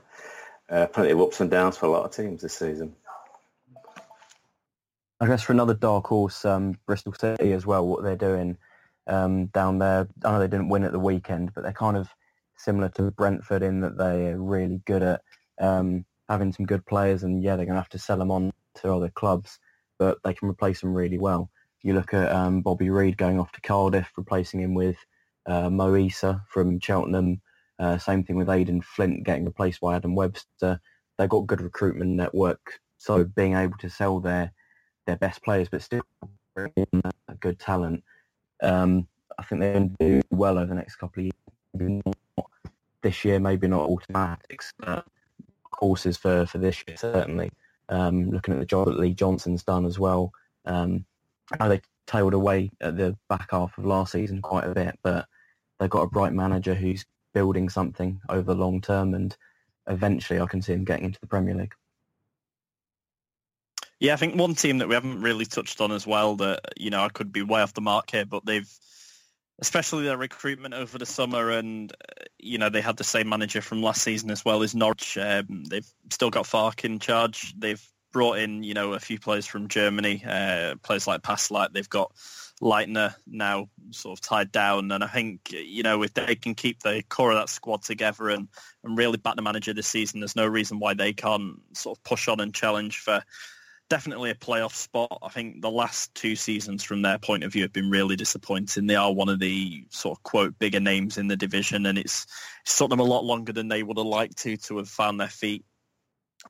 [0.71, 2.95] uh, plenty of ups and downs for a lot of teams this season.
[5.21, 8.59] I guess for another dark horse, um, Bristol City as well, what they're doing
[9.07, 10.09] um, down there.
[10.25, 12.09] I know they didn't win at the weekend, but they're kind of
[12.57, 15.23] similar to Brentford in that they're really good at
[15.61, 18.53] um, having some good players, and yeah, they're going to have to sell them on
[18.77, 19.59] to other clubs,
[19.99, 21.51] but they can replace them really well.
[21.83, 24.97] You look at um, Bobby Reid going off to Cardiff, replacing him with
[25.47, 25.71] uh,
[26.49, 27.41] from Cheltenham.
[27.79, 30.81] Uh, same thing with Aden Flint getting replaced by Adam Webster.
[31.19, 34.53] They've got good recruitment network, so being able to sell their
[35.07, 36.03] their best players, but still
[36.57, 38.03] a good talent.
[38.63, 39.07] Um,
[39.39, 41.31] I think they're going to do well over the next couple of
[41.77, 42.03] years.
[43.03, 45.05] This year, maybe not automatics, but
[45.71, 47.51] courses for, for this year, certainly.
[47.91, 50.33] Um, looking at the job that Lee Johnson's done as well.
[50.65, 51.05] Um,
[51.53, 54.99] I know they tailed away at the back half of last season quite a bit,
[55.03, 55.27] but
[55.79, 57.05] they've got a bright manager who's
[57.35, 59.37] building something over the long term, and
[59.87, 61.75] eventually I can see him getting into the Premier League.
[64.01, 66.91] Yeah, I think one team that we haven't really touched on as well that, you
[66.91, 68.71] know, I could be way off the mark here, but they've,
[69.61, 71.93] especially their recruitment over the summer and,
[72.39, 75.17] you know, they had the same manager from last season as well as Norwich.
[75.17, 77.55] Um, they've still got Farke in charge.
[77.57, 81.73] They've brought in, you know, a few players from Germany, uh, players like Passlack.
[81.73, 82.13] They've got
[82.65, 84.91] Leitner now sort of tied down.
[84.91, 88.31] And I think, you know, if they can keep the core of that squad together
[88.31, 88.49] and,
[88.83, 92.03] and really back the manager this season, there's no reason why they can't sort of
[92.03, 93.23] push on and challenge for
[93.91, 95.19] definitely a playoff spot.
[95.23, 98.87] I think the last two seasons from their point of view have been really disappointing.
[98.87, 102.27] They are one of the sort of quote bigger names in the division and it's,
[102.65, 105.29] it's them a lot longer than they would have liked to to have found their
[105.29, 105.67] feet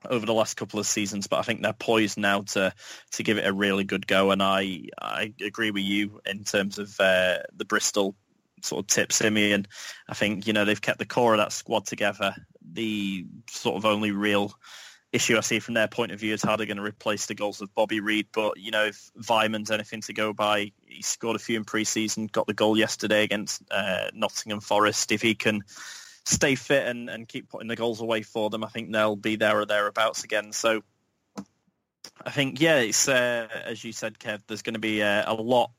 [0.09, 2.73] over the last couple of seasons, but I think they're poised now to
[3.11, 4.31] to give it a really good go.
[4.31, 8.15] And I I agree with you in terms of uh, the Bristol
[8.61, 9.67] sort of tip Simeon.
[10.07, 12.35] I think you know they've kept the core of that squad together.
[12.73, 14.53] The sort of only real
[15.15, 17.35] issue I see from their point of view is how they're going to replace the
[17.35, 18.27] goals of Bobby Reid.
[18.33, 22.27] But, you know, if Weimann's anything to go by, he scored a few in pre-season,
[22.27, 25.11] got the goal yesterday against uh, Nottingham Forest.
[25.11, 25.63] If he can
[26.25, 29.35] stay fit and, and keep putting the goals away for them, I think they'll be
[29.35, 30.51] there or thereabouts again.
[30.51, 30.83] So
[32.23, 35.33] I think, yeah, it's, uh, as you said, Kev, there's going to be a, a
[35.33, 35.71] lot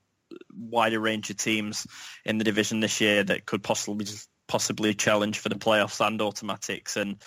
[0.53, 1.87] wider range of teams
[2.25, 4.05] in the division this year that could possibly
[4.47, 6.95] possibly challenge for the playoffs and automatics.
[6.95, 7.21] And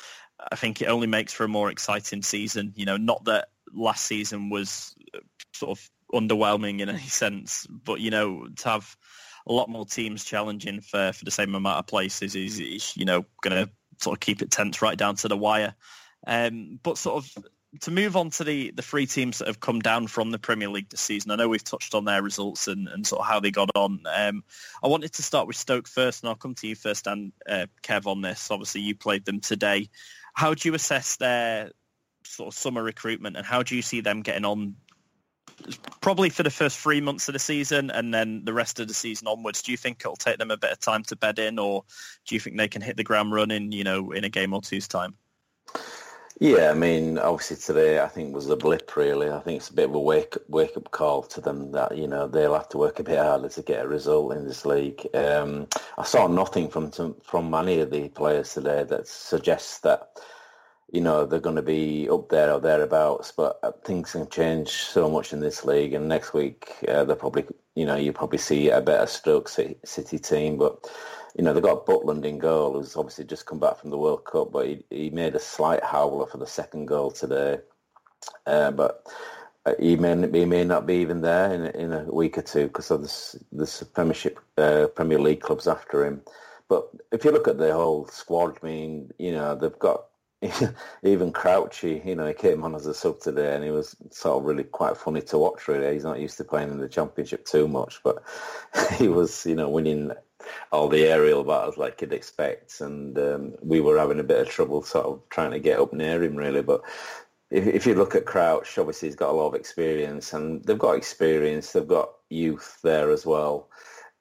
[0.50, 2.72] I think it only makes for a more exciting season.
[2.76, 4.94] You know, not that last season was
[5.54, 8.96] sort of underwhelming in any sense, but you know, to have
[9.46, 13.04] a lot more teams challenging for, for the same amount of places is, is you
[13.04, 15.74] know, going to sort of keep it tense right down to the wire.
[16.26, 17.44] Um, but sort of
[17.80, 20.68] to move on to the, the three teams that have come down from the Premier
[20.68, 23.38] League this season, I know we've touched on their results and, and sort of how
[23.38, 24.00] they got on.
[24.12, 24.42] Um,
[24.82, 27.66] I wanted to start with Stoke first, and I'll come to you first, and uh,
[27.82, 28.50] Kev, on this.
[28.50, 29.88] Obviously, you played them today.
[30.34, 31.70] How do you assess their
[32.24, 34.74] sort of summer recruitment, and how do you see them getting on?
[36.00, 38.94] Probably for the first three months of the season, and then the rest of the
[38.94, 39.62] season onwards.
[39.62, 41.84] Do you think it'll take them a bit of time to bed in, or
[42.26, 43.72] do you think they can hit the ground running?
[43.72, 45.14] You know, in a game or two's time.
[46.42, 48.96] Yeah, I mean, obviously today I think was a blip.
[48.96, 51.98] Really, I think it's a bit of a wake wake up call to them that
[51.98, 54.64] you know they'll have to work a bit harder to get a result in this
[54.64, 55.06] league.
[55.14, 55.68] Um,
[55.98, 56.92] I saw nothing from
[57.22, 60.18] from many of the players today that suggests that
[60.92, 63.32] you know they're going to be up there or thereabouts.
[63.32, 67.16] But uh, things can change so much in this league, and next week uh, they'll
[67.16, 70.88] probably you know you'll probably see a better Stoke City, City team, but
[71.36, 74.24] you know, they've got Butland in goal, who's obviously just come back from the World
[74.24, 77.58] Cup, but he, he made a slight howler for the second goal today.
[78.46, 79.06] Uh, but
[79.64, 82.66] uh, he may he may not be even there in, in a week or two
[82.66, 86.20] because of this, this Premiership uh, Premier League clubs after him.
[86.68, 90.04] But if you look at the whole squad, I mean, you know, they've got
[91.02, 94.38] even Crouchy, you know, he came on as a sub today and he was sort
[94.38, 95.92] of really quite funny to watch really.
[95.92, 98.22] He's not used to playing in the championship too much, but
[98.94, 100.12] he was, you know, winning
[100.72, 104.48] all the aerial battles like you'd expect and um, we were having a bit of
[104.48, 106.62] trouble sort of trying to get up near him really.
[106.62, 106.82] But
[107.50, 110.78] if, if you look at Crouch, obviously he's got a lot of experience and they've
[110.78, 113.68] got experience, they've got youth there as well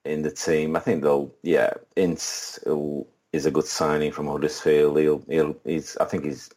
[0.04, 0.76] in the team.
[0.76, 2.60] I think they'll, yeah, Ince
[3.32, 4.98] is a good signing from Huddersfield.
[4.98, 6.50] He'll, he'll, he's, I think he's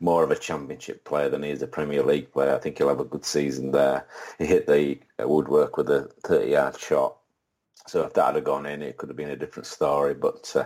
[0.00, 2.54] more of a championship player than he is a Premier League player.
[2.54, 4.06] I think he'll have a good season there.
[4.38, 7.16] He hit the woodwork with a 30-yard shot.
[7.86, 10.14] So if that had gone in, it could have been a different story.
[10.14, 10.64] But uh,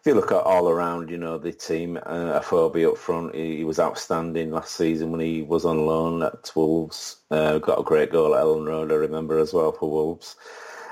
[0.00, 3.58] if you look at all around, you know, the team, uh, Afobe up front, he,
[3.58, 7.18] he, was outstanding last season when he was on loan at Wolves.
[7.30, 10.36] Uh, got a great goal at Elland Road, I remember, as well for Wolves.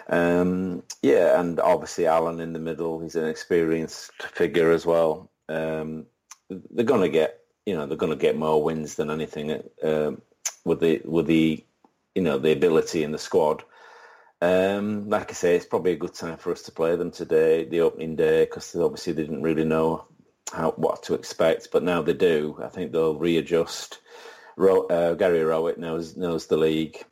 [0.09, 3.01] Um, yeah, and obviously Allen in the middle.
[3.01, 5.31] He's an experienced figure as well.
[5.49, 6.07] Um,
[6.49, 10.12] they're going to get, you know, they're going to get more wins than anything uh,
[10.64, 11.64] with the with the,
[12.14, 13.62] you know, the ability in the squad.
[14.43, 17.64] Um, like I say, it's probably a good time for us to play them today,
[17.64, 20.05] the opening day, because obviously they didn't really know
[20.53, 22.59] how what to expect, but now they do.
[22.62, 24.01] I think they'll readjust.
[24.57, 27.03] Ro- uh, Gary Rowett knows knows the league.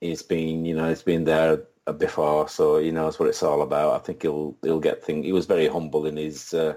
[0.00, 3.94] He's been, you know, he's been there before, so he knows what it's all about.
[3.94, 5.24] I think he'll he'll get things.
[5.24, 6.74] He was very humble in his, uh,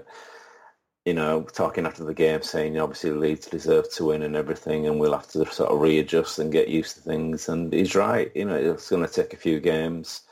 [1.04, 4.98] you know, talking after the game, saying obviously Leeds deserve to win and everything, and
[5.00, 7.48] we'll have to sort of readjust and get used to things.
[7.48, 8.30] And he's right.
[8.34, 10.22] You know, it's going to take a few games,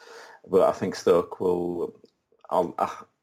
[0.48, 1.94] but I think Stoke will.
[2.50, 2.74] I'll,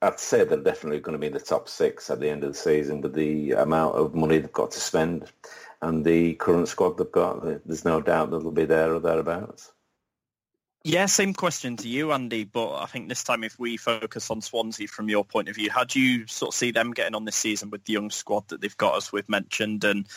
[0.01, 2.53] I'd say they're definitely going to be in the top six at the end of
[2.53, 5.31] the season with the amount of money they've got to spend
[5.81, 7.43] and the current squad they've got.
[7.65, 9.71] There's no doubt that they'll be there or thereabouts.
[10.83, 12.45] Yeah, same question to you, Andy.
[12.45, 15.69] But I think this time, if we focus on Swansea from your point of view,
[15.69, 18.47] how do you sort of see them getting on this season with the young squad
[18.47, 20.07] that they've got, as we've mentioned, and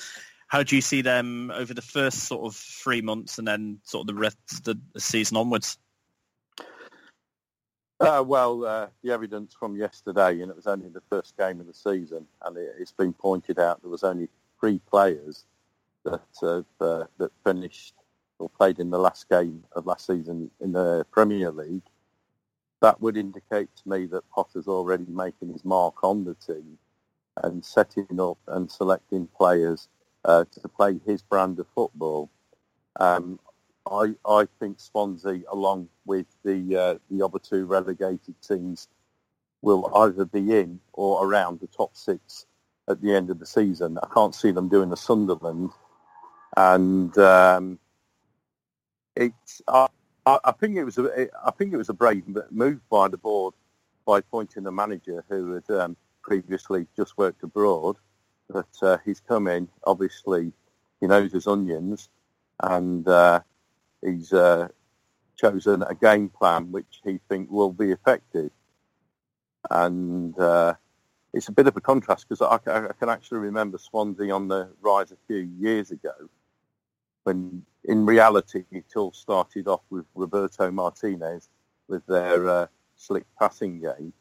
[0.46, 4.02] how do you see them over the first sort of three months and then sort
[4.02, 5.78] of the rest of the season onwards?
[7.98, 11.66] Uh, well, uh, the evidence from yesterday, and it was only the first game of
[11.66, 14.28] the season, and it, has been pointed out there was only
[14.60, 15.44] three players
[16.04, 16.20] that
[16.80, 17.94] uh, that finished
[18.38, 21.82] or played in the last game of last season in the Premier League,
[22.80, 26.78] that would indicate to me that Potter's already making his mark on the team
[27.42, 29.88] and setting up and selecting players
[30.24, 32.30] uh, to play his brand of football.
[32.98, 33.38] Um,
[33.90, 38.88] I, I think Swansea, along with the uh, the other two relegated teams,
[39.62, 42.46] will either be in or around the top six
[42.88, 43.98] at the end of the season.
[44.02, 45.70] I can't see them doing the Sunderland,
[46.56, 47.78] and um,
[49.16, 49.88] it's I,
[50.26, 53.54] I think it was a I think it was a brave move by the board
[54.06, 57.96] by appointing a manager who had um, previously just worked abroad.
[58.48, 60.52] That uh, he's come in, obviously,
[61.00, 62.08] he knows his onions,
[62.60, 63.40] and uh,
[64.04, 64.68] he's uh,
[65.36, 68.50] chosen a game plan which he thinks will be effective.
[69.70, 70.74] And uh,
[71.32, 74.70] it's a bit of a contrast because I, I, can actually remember Swansea on the
[74.82, 76.12] rise a few years ago
[77.24, 81.48] when in reality it all started off with Roberto Martinez
[81.88, 84.12] with their uh, slick passing game.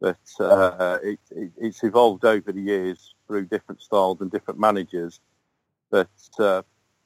[0.00, 5.20] But uh, it, it, it's evolved over the years through different styles and different managers.
[5.90, 6.62] But uh,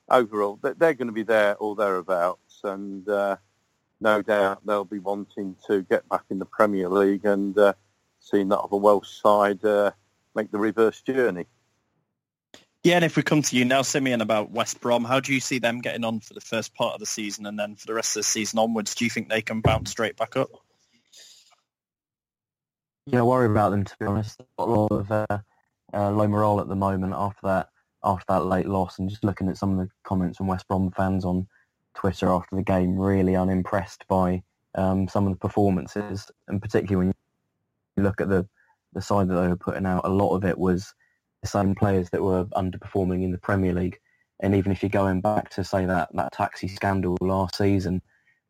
[0.09, 3.37] overall, they're going to be there or thereabouts, and uh,
[4.01, 7.75] no doubt they'll be wanting to get back in the Premier League and uh,
[8.21, 9.91] seeing that other Welsh side uh,
[10.35, 11.47] make the reverse journey.
[12.87, 15.41] Yeah, and if we come to you now, Simeon, about West Brom, how do you
[15.41, 17.95] see them getting on for the first part of the season and then for the
[17.95, 18.95] rest of the season onwards?
[18.95, 20.51] Do you think they can bounce straight back up?
[23.07, 24.39] Yeah, I worry about them to be honest.
[24.39, 25.39] They've got a lot of uh,
[25.93, 27.71] uh, low morale at the moment after that
[28.05, 30.93] after that late loss, and just looking at some of the comments from West Brom
[30.93, 31.49] fans on
[31.97, 34.45] Twitter after the game, really unimpressed by
[34.77, 37.15] um, some of the performances, and particularly when
[37.97, 38.47] you look at the
[38.93, 40.95] the side that they were putting out, a lot of it was
[41.47, 43.99] same players that were underperforming in the Premier League.
[44.41, 48.03] And even if you're going back to say that that taxi scandal last season,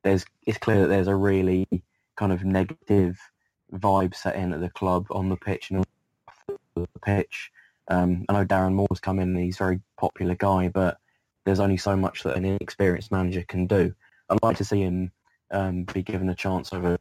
[0.02, 1.66] there's it's clear that there's a really
[2.16, 3.18] kind of negative
[3.72, 7.50] vibe set in at the club on the pitch and off the pitch.
[7.88, 10.98] Um, I know Darren Moore's come in and he's a very popular guy, but
[11.44, 13.94] there's only so much that an inexperienced manager can do.
[14.28, 15.12] I'd like to see him
[15.52, 16.98] um, be given a chance over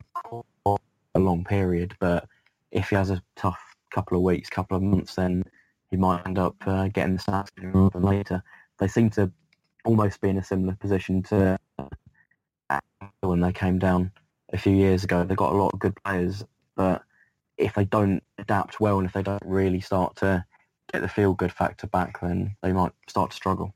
[1.15, 1.95] a long period.
[1.99, 2.27] But
[2.71, 3.59] if he has a tough
[3.91, 5.43] couple of weeks, couple of months, then
[5.91, 8.43] he might end up uh, getting the stats sooner than later.
[8.79, 9.31] They seem to
[9.86, 11.57] almost be in a similar position to
[13.21, 14.11] when they came down
[14.51, 15.23] a few years ago.
[15.23, 16.43] They've got a lot of good players,
[16.75, 17.03] but
[17.57, 20.45] if they don't adapt well and if they don't really start to
[20.91, 23.73] get the feel-good factor back, then they might start to struggle.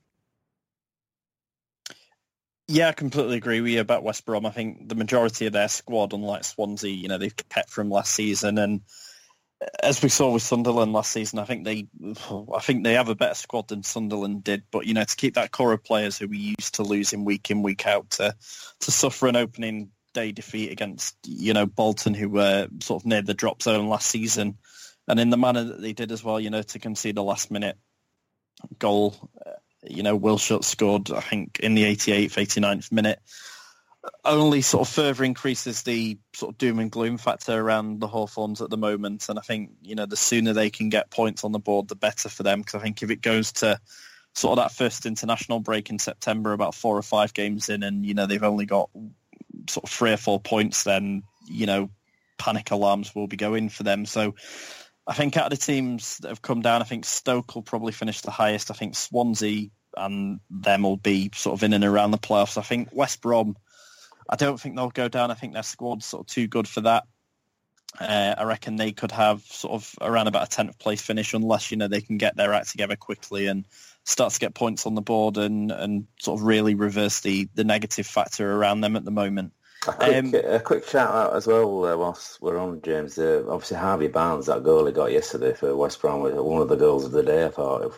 [2.68, 4.46] Yeah, I completely agree with you about West Brom.
[4.46, 8.14] I think the majority of their squad, unlike Swansea, you know, they've kept from last
[8.14, 8.82] season, and
[9.84, 11.88] as we saw with Sunderland last season, I think they,
[12.56, 14.64] I think they have a better squad than Sunderland did.
[14.72, 17.52] But you know, to keep that core of players who we used to losing week
[17.52, 18.36] in week out to
[18.82, 23.22] to suffer an opening day defeat against you know Bolton, who were sort of near
[23.22, 24.58] the drop zone last season,
[25.08, 27.52] and in the manner that they did as well, you know, to concede a last
[27.52, 27.78] minute
[28.78, 29.16] goal.
[29.46, 29.52] Uh,
[29.84, 33.20] you know, Wilshere scored, I think, in the 88th, 89th minute.
[34.26, 38.62] Only sort of further increases the sort of doom and gloom factor around the Hawthorns
[38.62, 39.30] at the moment.
[39.30, 41.96] And I think, you know, the sooner they can get points on the board, the
[41.96, 42.60] better for them.
[42.60, 43.80] Because I think if it goes to
[44.36, 48.06] sort of that first international break in September, about four or five games in, and,
[48.06, 48.90] you know, they've only got
[49.70, 51.90] sort of three or four points, then, you know,
[52.38, 54.06] panic alarms will be going for them.
[54.06, 54.36] So
[55.08, 57.92] I think out of the teams that have come down, I think Stoke will probably
[57.92, 58.72] finish the highest.
[58.72, 62.58] I think Swansea and them will be sort of in and around the playoffs.
[62.58, 63.58] I think West Brom,
[64.30, 65.32] I don't think they'll go down.
[65.32, 67.06] I think their squad's sort of too good for that.
[68.00, 71.72] Uh, I reckon they could have sort of around about a 10th place finish unless,
[71.72, 73.66] you know, they can get their act together quickly and
[74.04, 77.64] start to get points on the board and, and sort of really reverse the, the
[77.64, 79.54] negative factor around them at the moment.
[79.88, 83.18] A quick, um, a quick shout out as well uh, whilst we're on, James.
[83.18, 86.68] Uh, obviously, Harvey Barnes, that goal he got yesterday for West Brom was one of
[86.68, 87.46] the goals of the day.
[87.46, 87.94] I thought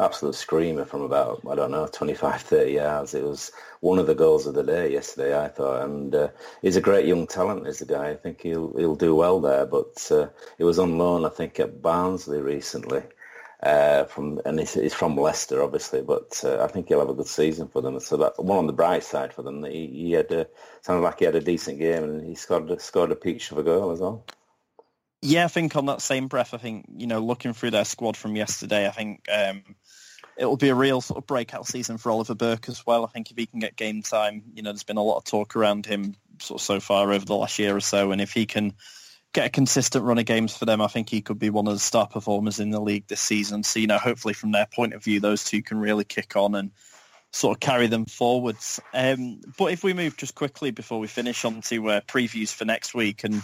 [0.00, 3.14] absolute screamer from about I don't know 25, 30 yards.
[3.14, 6.28] It was one of the goals of the day yesterday, I thought, and uh,
[6.62, 7.66] he's a great young talent.
[7.66, 8.10] Is the guy?
[8.10, 9.66] I think he'll he'll do well there.
[9.66, 10.28] But uh,
[10.58, 13.02] he was on loan, I think, at Barnsley recently.
[13.62, 17.14] Uh, from and he's, he's, from Leicester, obviously, but uh, I think he'll have a
[17.14, 18.00] good season for them.
[18.00, 20.46] So that one on the bright side for them, he, he had a,
[20.80, 23.62] sounded like he had a decent game, and he scored scored a peach of a
[23.62, 24.24] goal as well.
[25.22, 28.16] Yeah, I think on that same breath, I think you know, looking through their squad
[28.16, 29.62] from yesterday, I think um,
[30.38, 33.04] it will be a real sort of breakout season for Oliver Burke as well.
[33.04, 35.24] I think if he can get game time, you know, there's been a lot of
[35.24, 38.32] talk around him sort of so far over the last year or so, and if
[38.32, 38.72] he can
[39.32, 41.74] get a consistent run of games for them, I think he could be one of
[41.74, 43.62] the star performers in the league this season.
[43.62, 46.54] So, you know, hopefully from their point of view, those two can really kick on
[46.54, 46.70] and
[47.32, 48.80] sort of carry them forwards.
[48.92, 52.64] Um, but if we move just quickly before we finish on to uh, previews for
[52.64, 53.42] next week, and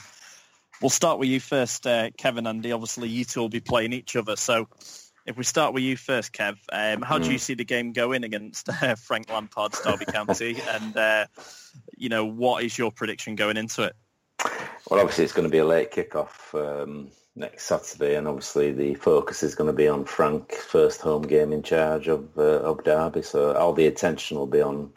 [0.81, 2.73] we'll start with you first, uh, Kevin Andy.
[2.73, 4.37] Obviously, you two will be playing each other.
[4.37, 4.69] So
[5.27, 7.41] if we start with you first, Kev, um, how do you mm.
[7.41, 10.59] see the game going against uh, Frank Lampard's Derby County?
[10.69, 11.27] And, uh,
[11.97, 13.95] you know, what is your prediction going into it?
[14.89, 18.95] Well, obviously it's going to be a late kickoff um, next Saturday, and obviously the
[18.95, 22.85] focus is going to be on Frank, first home game in charge of uh, of
[22.85, 23.23] Derby.
[23.23, 24.93] So all the attention will be on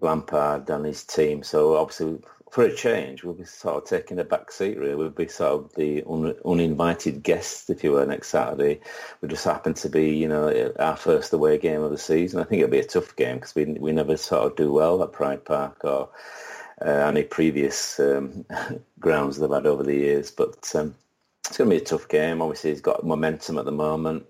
[0.00, 1.42] Lampard and his team.
[1.42, 2.20] So obviously,
[2.50, 4.76] for a change, we'll be sort of taking a back seat.
[4.76, 8.80] Really, we'll be sort of the un- uninvited guests, if you were, next Saturday.
[9.20, 12.40] We just happen to be, you know, our first away game of the season.
[12.40, 15.02] I think it'll be a tough game because we we never sort of do well
[15.02, 16.08] at Pride Park or
[16.84, 18.44] uh, any previous um,
[19.00, 20.32] grounds they've had over the years.
[20.32, 20.94] But um,
[21.46, 22.42] it's going to be a tough game.
[22.42, 24.26] Obviously, he's got momentum at the moment.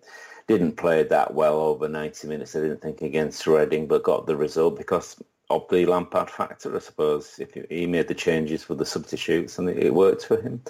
[0.46, 4.36] Didn't play that well over 90 minutes, I didn't think, against Reading, but got the
[4.36, 5.16] result because
[5.50, 7.38] of the Lampard factor, I suppose.
[7.38, 10.62] If he made the changes for the substitutes and it worked for him.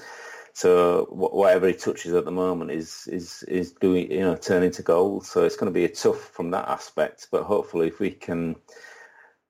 [0.53, 4.83] So whatever he touches at the moment is is is doing you know turning to
[4.83, 5.26] gold.
[5.26, 7.28] So it's going to be a tough from that aspect.
[7.31, 8.57] But hopefully, if we can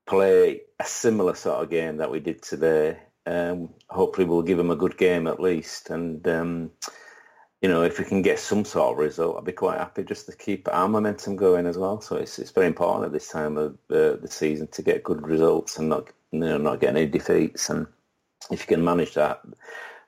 [0.07, 2.99] play a similar sort of game that we did today.
[3.27, 6.73] Um, hopefully, we'll give him a good game at least, and um,
[7.61, 10.27] you know, if we can get some sort of result, I'd be quite happy just
[10.27, 12.01] to keep our momentum going as well.
[12.01, 15.27] So it's it's very important at this time of uh, the season to get good
[15.27, 17.69] results and not you know not get any defeats.
[17.69, 17.87] And
[18.51, 19.43] if you can manage that,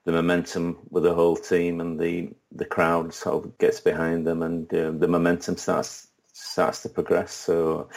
[0.05, 4.43] the momentum with the whole team and the the crowd sort of gets behind them,
[4.43, 7.35] and uh, the momentum starts starts to progress.
[7.35, 7.91] So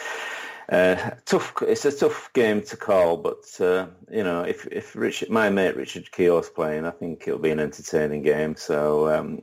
[0.68, 1.54] uh, tough.
[1.62, 5.76] It's a tough game to call, but uh, you know, if if Richard, my mate
[5.76, 8.56] Richard Keogh's playing, I think it'll be an entertaining game.
[8.56, 9.42] So um,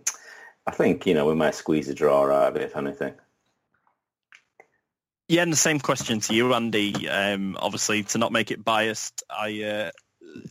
[0.67, 3.13] I think you know we might squeeze a draw out of it, if anything.
[5.30, 7.07] Yeah, and the same question to you, Andy.
[7.07, 9.91] Um, obviously, to not make it biased, I uh,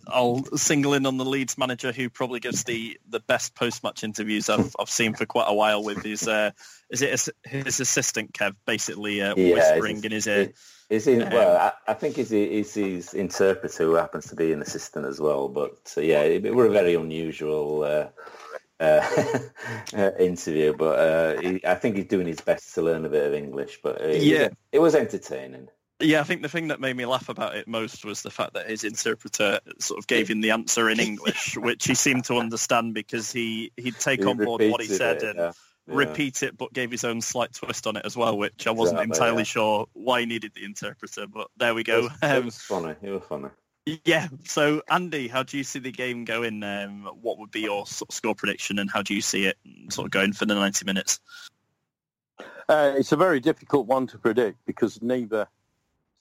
[0.07, 4.49] I'll single in on the Leeds manager who probably gives the, the best post-match interviews
[4.49, 6.51] I've, I've seen for quite a while with his, uh,
[6.91, 10.53] is it his, his assistant, Kev, basically uh, yeah, whispering in his ear.
[10.91, 14.61] Is he, well, I, I think he's, he's his interpreter who happens to be an
[14.61, 15.49] assistant as well.
[15.49, 18.09] But uh, yeah, it, were a very unusual uh,
[18.79, 19.39] uh,
[19.97, 20.75] uh, interview.
[20.77, 23.81] But uh, he, I think he's doing his best to learn a bit of English.
[23.83, 24.49] But Yeah.
[24.71, 25.69] it was entertaining.
[26.03, 28.55] Yeah, I think the thing that made me laugh about it most was the fact
[28.55, 32.39] that his interpreter sort of gave him the answer in English, which he seemed to
[32.39, 35.53] understand because he he'd take He on board what he said it, and yeah.
[35.87, 35.95] Yeah.
[35.95, 39.01] repeat it, but gave his own slight twist on it as well, which I wasn't
[39.01, 39.45] Exactly, entirely yeah.
[39.45, 41.27] sure why he needed the interpreter.
[41.27, 42.03] But there we It go.
[42.03, 42.95] was, it Um, was funny.
[43.03, 43.49] It was funny.
[44.05, 44.29] yeah.
[44.45, 46.63] So Andy, how do you see the game going?
[46.63, 49.59] Um, what would be your sort of score prediction, and how do you see it
[49.91, 51.21] sort of going for the ninety minutes?
[52.69, 55.49] Uh, it's a very difficult one to predict because neither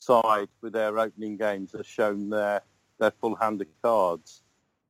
[0.02, 2.62] side with their opening games has shown their,
[3.00, 4.42] their full hand of cards.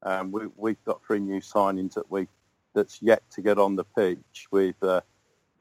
[0.03, 2.27] Um, we, we've got three new signings that we
[2.73, 5.01] that's yet to get on the pitch with uh,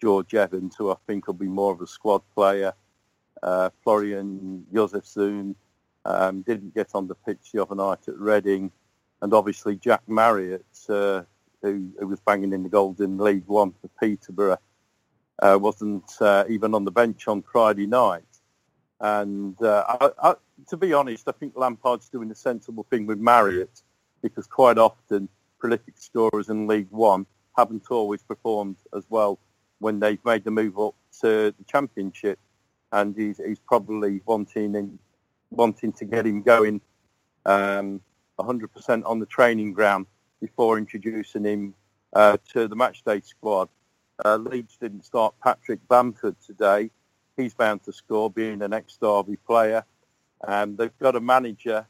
[0.00, 2.72] George Evans, who I think will be more of a squad player.
[3.42, 5.56] Uh, Florian Jozefzoon
[6.04, 8.70] um, didn't get on the pitch the other night at Reading,
[9.22, 11.22] and obviously Jack Marriott, uh,
[11.62, 14.58] who, who was banging in the goals in League One for Peterborough,
[15.42, 18.22] uh, wasn't uh, even on the bench on Friday night.
[19.00, 20.34] And uh, I, I,
[20.68, 23.82] to be honest, I think Lampard's doing a sensible thing with Marriott
[24.22, 25.28] because quite often
[25.58, 27.26] prolific scorers in League One
[27.56, 29.38] haven't always performed as well
[29.78, 32.38] when they've made the move up to the Championship.
[32.92, 34.98] And he's, he's probably wanting in,
[35.50, 36.80] wanting to get him going
[37.46, 38.00] um,
[38.38, 40.06] 100% on the training ground
[40.40, 41.74] before introducing him
[42.12, 43.68] uh, to the matchday squad.
[44.24, 46.90] Uh, Leeds didn't start Patrick Bamford today.
[47.40, 49.84] He's bound to score, being an ex-Derby player.
[50.46, 51.86] Um, they've got a manager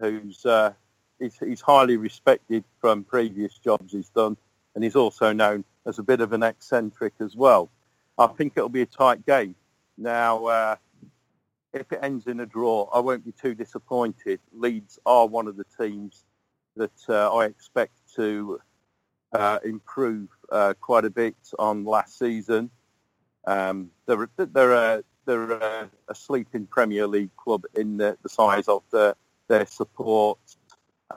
[0.00, 0.72] who's uh,
[1.18, 4.36] he's, he's highly respected from previous jobs he's done,
[4.74, 7.70] and he's also known as a bit of an eccentric as well.
[8.18, 9.54] I think it'll be a tight game.
[9.96, 10.76] Now, uh,
[11.72, 14.40] if it ends in a draw, I won't be too disappointed.
[14.52, 16.24] Leeds are one of the teams
[16.76, 18.60] that uh, I expect to
[19.32, 22.70] uh, improve uh, quite a bit on last season.
[23.46, 28.66] Um, they're they're a they're a, a sleeping Premier League club in the, the size
[28.66, 29.14] of the,
[29.48, 30.38] their support,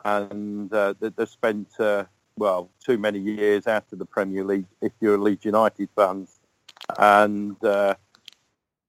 [0.04, 2.04] and uh, they, they've spent uh,
[2.38, 4.66] well too many years out of the Premier League.
[4.82, 6.40] If you're a Leeds United fans,
[6.98, 7.96] and uh,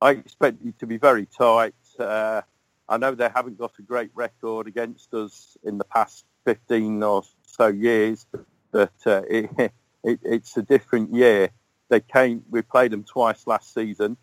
[0.01, 1.75] I expect it to be very tight.
[1.99, 2.43] Uh,
[2.89, 7.23] I know they haven't got a great record against us in the past 15 or
[7.47, 8.27] so years,
[8.73, 9.51] but uh, it,
[10.05, 11.51] it, it's a different year.
[11.93, 14.17] They came, we played them twice last season.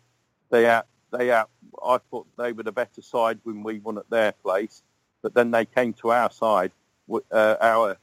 [0.50, 1.50] They out, they out.
[1.80, 4.82] I thought they were the better side when we won at their place,
[5.22, 6.72] but then they came to our side,
[7.08, 7.96] uh, our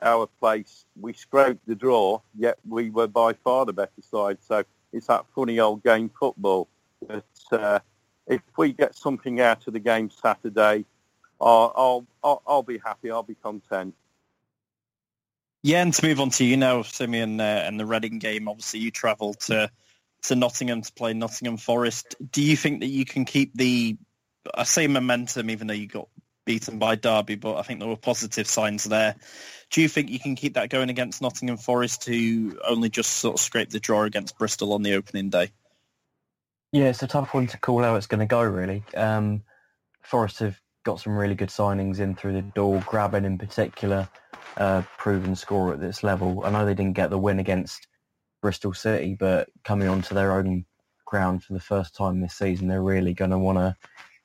[0.00, 0.86] our place.
[0.98, 4.38] We scraped the draw, yet we were by far the better side.
[4.40, 6.66] So it's that funny old game football.
[7.06, 7.80] But uh,
[8.26, 10.86] if we get something out of the game Saturday,
[11.42, 13.10] I'll, I'll, I'll, I'll be happy.
[13.10, 13.94] I'll be content.
[15.62, 18.48] Yeah, and to move on to you now, Simeon, uh, and the Reading game.
[18.48, 19.70] Obviously, you travelled to
[20.22, 22.14] to Nottingham to play Nottingham Forest.
[22.30, 23.96] Do you think that you can keep the,
[24.54, 26.08] I say momentum, even though you got
[26.44, 29.16] beaten by Derby, but I think there were positive signs there.
[29.70, 33.36] Do you think you can keep that going against Nottingham Forest, who only just sort
[33.36, 35.52] of scraped the draw against Bristol on the opening day?
[36.72, 38.84] Yeah, it's a tough one to call how it's going to go, really.
[38.96, 39.42] Um,
[40.02, 42.80] Forest have got some really good signings in through the door.
[42.80, 44.08] Grabban in particular,
[44.60, 46.42] uh, proven scorer at this level.
[46.44, 47.88] I know they didn't get the win against
[48.42, 50.66] Bristol City, but coming onto their own
[51.06, 53.76] ground for the first time this season, they're really going to want to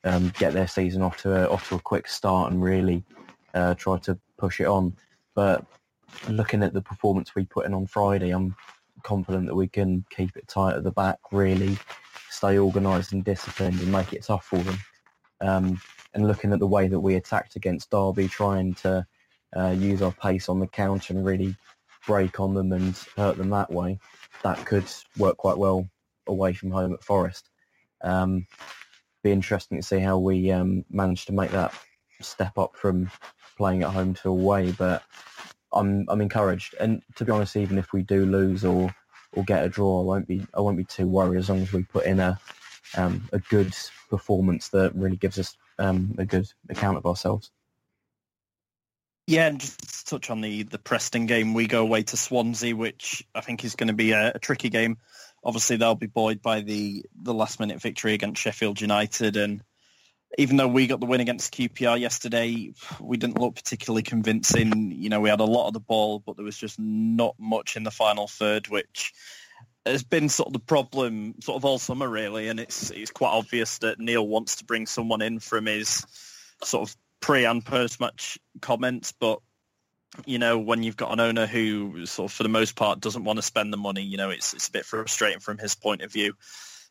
[0.04, 3.04] um, get their season off to a, off to a quick start and really
[3.54, 4.94] uh, try to push it on.
[5.36, 5.66] But
[6.28, 8.58] looking at the performance we put in on Friday, I'm
[9.04, 11.78] confident that we can keep it tight at the back, really
[12.30, 14.78] stay organised and disciplined and make it tough for them.
[15.40, 15.82] Um,
[16.14, 19.06] and looking at the way that we attacked against Derby, trying to
[19.56, 21.56] uh, use our pace on the counter and really
[22.06, 24.00] break on them and hurt them that way,
[24.44, 24.86] that could
[25.18, 25.90] work quite well
[26.28, 27.50] away from home at Forest.
[28.02, 28.46] Um,
[29.24, 31.74] be interesting to see how we um, manage to make that
[32.22, 33.10] step up from
[33.58, 34.72] playing at home to away.
[34.72, 35.04] But
[35.74, 38.94] I'm I'm encouraged, and to be honest, even if we do lose or
[39.34, 41.74] or get a draw, I won't be I won't be too worried as long as
[41.74, 42.40] we put in a
[42.96, 43.74] um, a good
[44.10, 47.52] performance that really gives us um, a good account of ourselves.
[49.28, 52.76] Yeah, and just to touch on the, the Preston game, we go away to Swansea,
[52.76, 54.98] which I think is going to be a, a tricky game.
[55.44, 59.36] Obviously, they'll be buoyed by the, the last-minute victory against Sheffield United.
[59.36, 59.64] And
[60.38, 62.72] even though we got the win against QPR yesterday,
[63.02, 64.92] we didn't look particularly convincing.
[64.92, 67.76] You know, we had a lot of the ball, but there was just not much
[67.76, 69.12] in the final third, which
[69.88, 73.30] has been sort of the problem sort of all summer really, and it's it's quite
[73.30, 76.06] obvious that Neil wants to bring someone in from his
[76.64, 76.96] sort of
[77.26, 79.40] pre and post match comments, but
[80.28, 83.24] you know when you've got an owner who sort of for the most part doesn't
[83.24, 86.04] want to spend the money, you know it's it's a bit frustrating from his point
[86.04, 86.34] of view.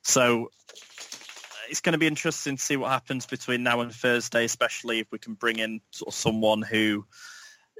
[0.02, 4.44] So uh, it's going to be interesting to see what happens between now and Thursday,
[4.44, 7.06] especially if we can bring in sort of someone who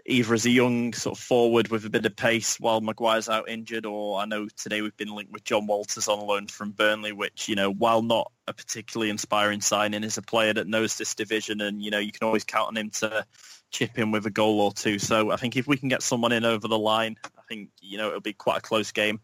[0.07, 3.48] either as a young sort of forward with a bit of pace while Maguire's out
[3.48, 7.12] injured, or I know today we've been linked with Jon Walters on loan from Burnley,
[7.12, 11.14] which, you know, while not a particularly inspiring signing, is a player that knows this
[11.14, 13.24] division and, you know, you can always count on him to
[13.70, 14.98] chip in with a goal or two.
[14.98, 17.96] So I think if we can get someone in over the line, I think, you
[17.96, 19.20] know, it'll be quite a close game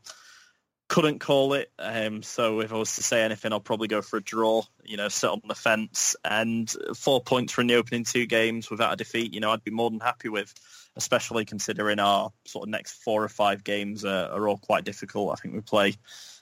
[0.90, 1.70] couldn't call it.
[1.78, 4.64] Um, so if I was to say anything, I'll probably go for a draw.
[4.84, 8.92] You know, sit on the fence and four points from the opening two games without
[8.92, 9.32] a defeat.
[9.32, 10.52] You know, I'd be more than happy with,
[10.96, 15.30] especially considering our sort of next four or five games are, are all quite difficult.
[15.30, 15.94] I think we play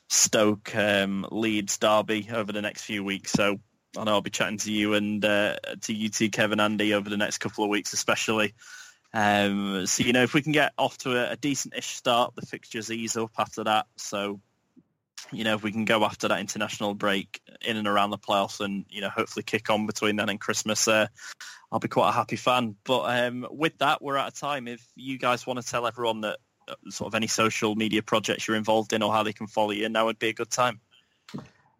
[0.09, 3.32] Stoke, um, Leeds, Derby over the next few weeks.
[3.32, 3.61] So
[3.99, 7.11] I know I'll be chatting to you and uh, to you two, Kevin, Andy, over
[7.11, 8.55] the next couple of weeks, especially.
[9.15, 12.47] Um, so, you know, if we can get off to a, a decent-ish start, the
[12.47, 13.87] fixtures ease up after that.
[13.97, 14.41] So,
[15.33, 18.61] you know, if we can go after that international break in and around the playoffs
[18.61, 21.07] and, you know, hopefully kick on between then and Christmas, uh,
[21.73, 22.77] I'll be quite a happy fan.
[22.85, 24.69] But um, with that, we're out of time.
[24.69, 26.39] If you guys want to tell everyone that
[26.69, 29.73] uh, sort of any social media projects you're involved in or how they can follow
[29.73, 30.81] you, now would be a good time.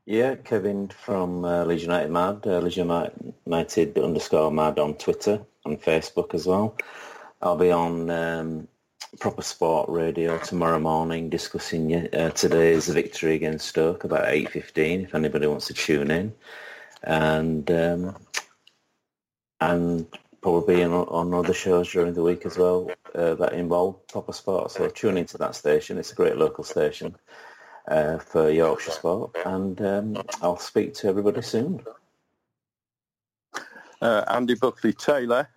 [0.05, 5.81] Yeah, Kevin from uh, Leeds United Mad, uh, Leeds United underscore Mad on Twitter and
[5.81, 6.77] Facebook as well.
[7.41, 8.69] I'll be on um,
[9.21, 15.47] Proper Sport Radio tomorrow morning discussing uh, today's victory against Stoke about 8.15 if anybody
[15.47, 16.35] wants to tune in.
[17.05, 18.17] And um,
[19.61, 20.07] and
[20.41, 24.73] probably on, on other shows during the week as well uh, that involve Proper Sport.
[24.73, 25.99] So tune into that station.
[25.99, 27.17] It's a great local station
[27.87, 29.37] uh, for Yorkshire sport.
[29.47, 31.85] And um, I'll speak to everybody soon.
[34.01, 35.49] Uh, Andy Buckley Taylor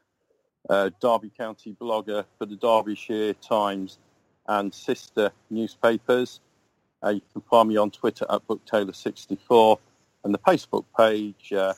[0.70, 3.98] uh, Derby County blogger for the Derbyshire Times
[4.48, 6.40] and sister newspapers.
[7.04, 9.78] Uh, you can find me on Twitter at BuckTaylor64
[10.24, 11.74] and the Facebook page, uh,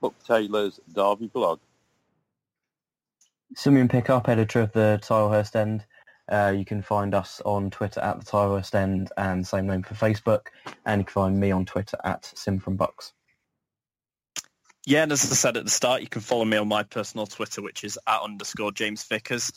[0.00, 1.60] Buck Taylor's Derby blog.
[3.54, 5.84] Simeon Pickup, editor of the Tilehurst End.
[6.28, 9.94] Uh, you can find us on Twitter at the Tilehurst End and same name for
[9.94, 10.48] Facebook.
[10.84, 13.12] And you can find me on Twitter at Sim from Bucks.
[14.88, 17.26] Yeah, and as I said at the start, you can follow me on my personal
[17.26, 19.50] Twitter, which is at underscore James Vickers.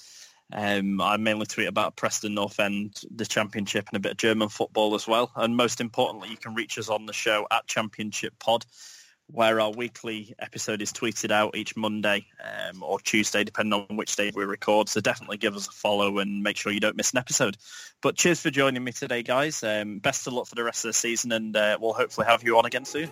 [0.52, 4.50] Um, I mainly tweet about Preston North End, the Championship, and a bit of German
[4.50, 5.32] football as well.
[5.36, 8.66] And most importantly, you can reach us on the show at Championship Pod,
[9.28, 14.16] where our weekly episode is tweeted out each Monday um, or Tuesday, depending on which
[14.16, 14.90] day we record.
[14.90, 17.56] So definitely give us a follow and make sure you don't miss an episode.
[18.02, 19.64] But cheers for joining me today, guys.
[19.64, 22.44] Um, best of luck for the rest of the season, and uh, we'll hopefully have
[22.44, 23.12] you on again soon.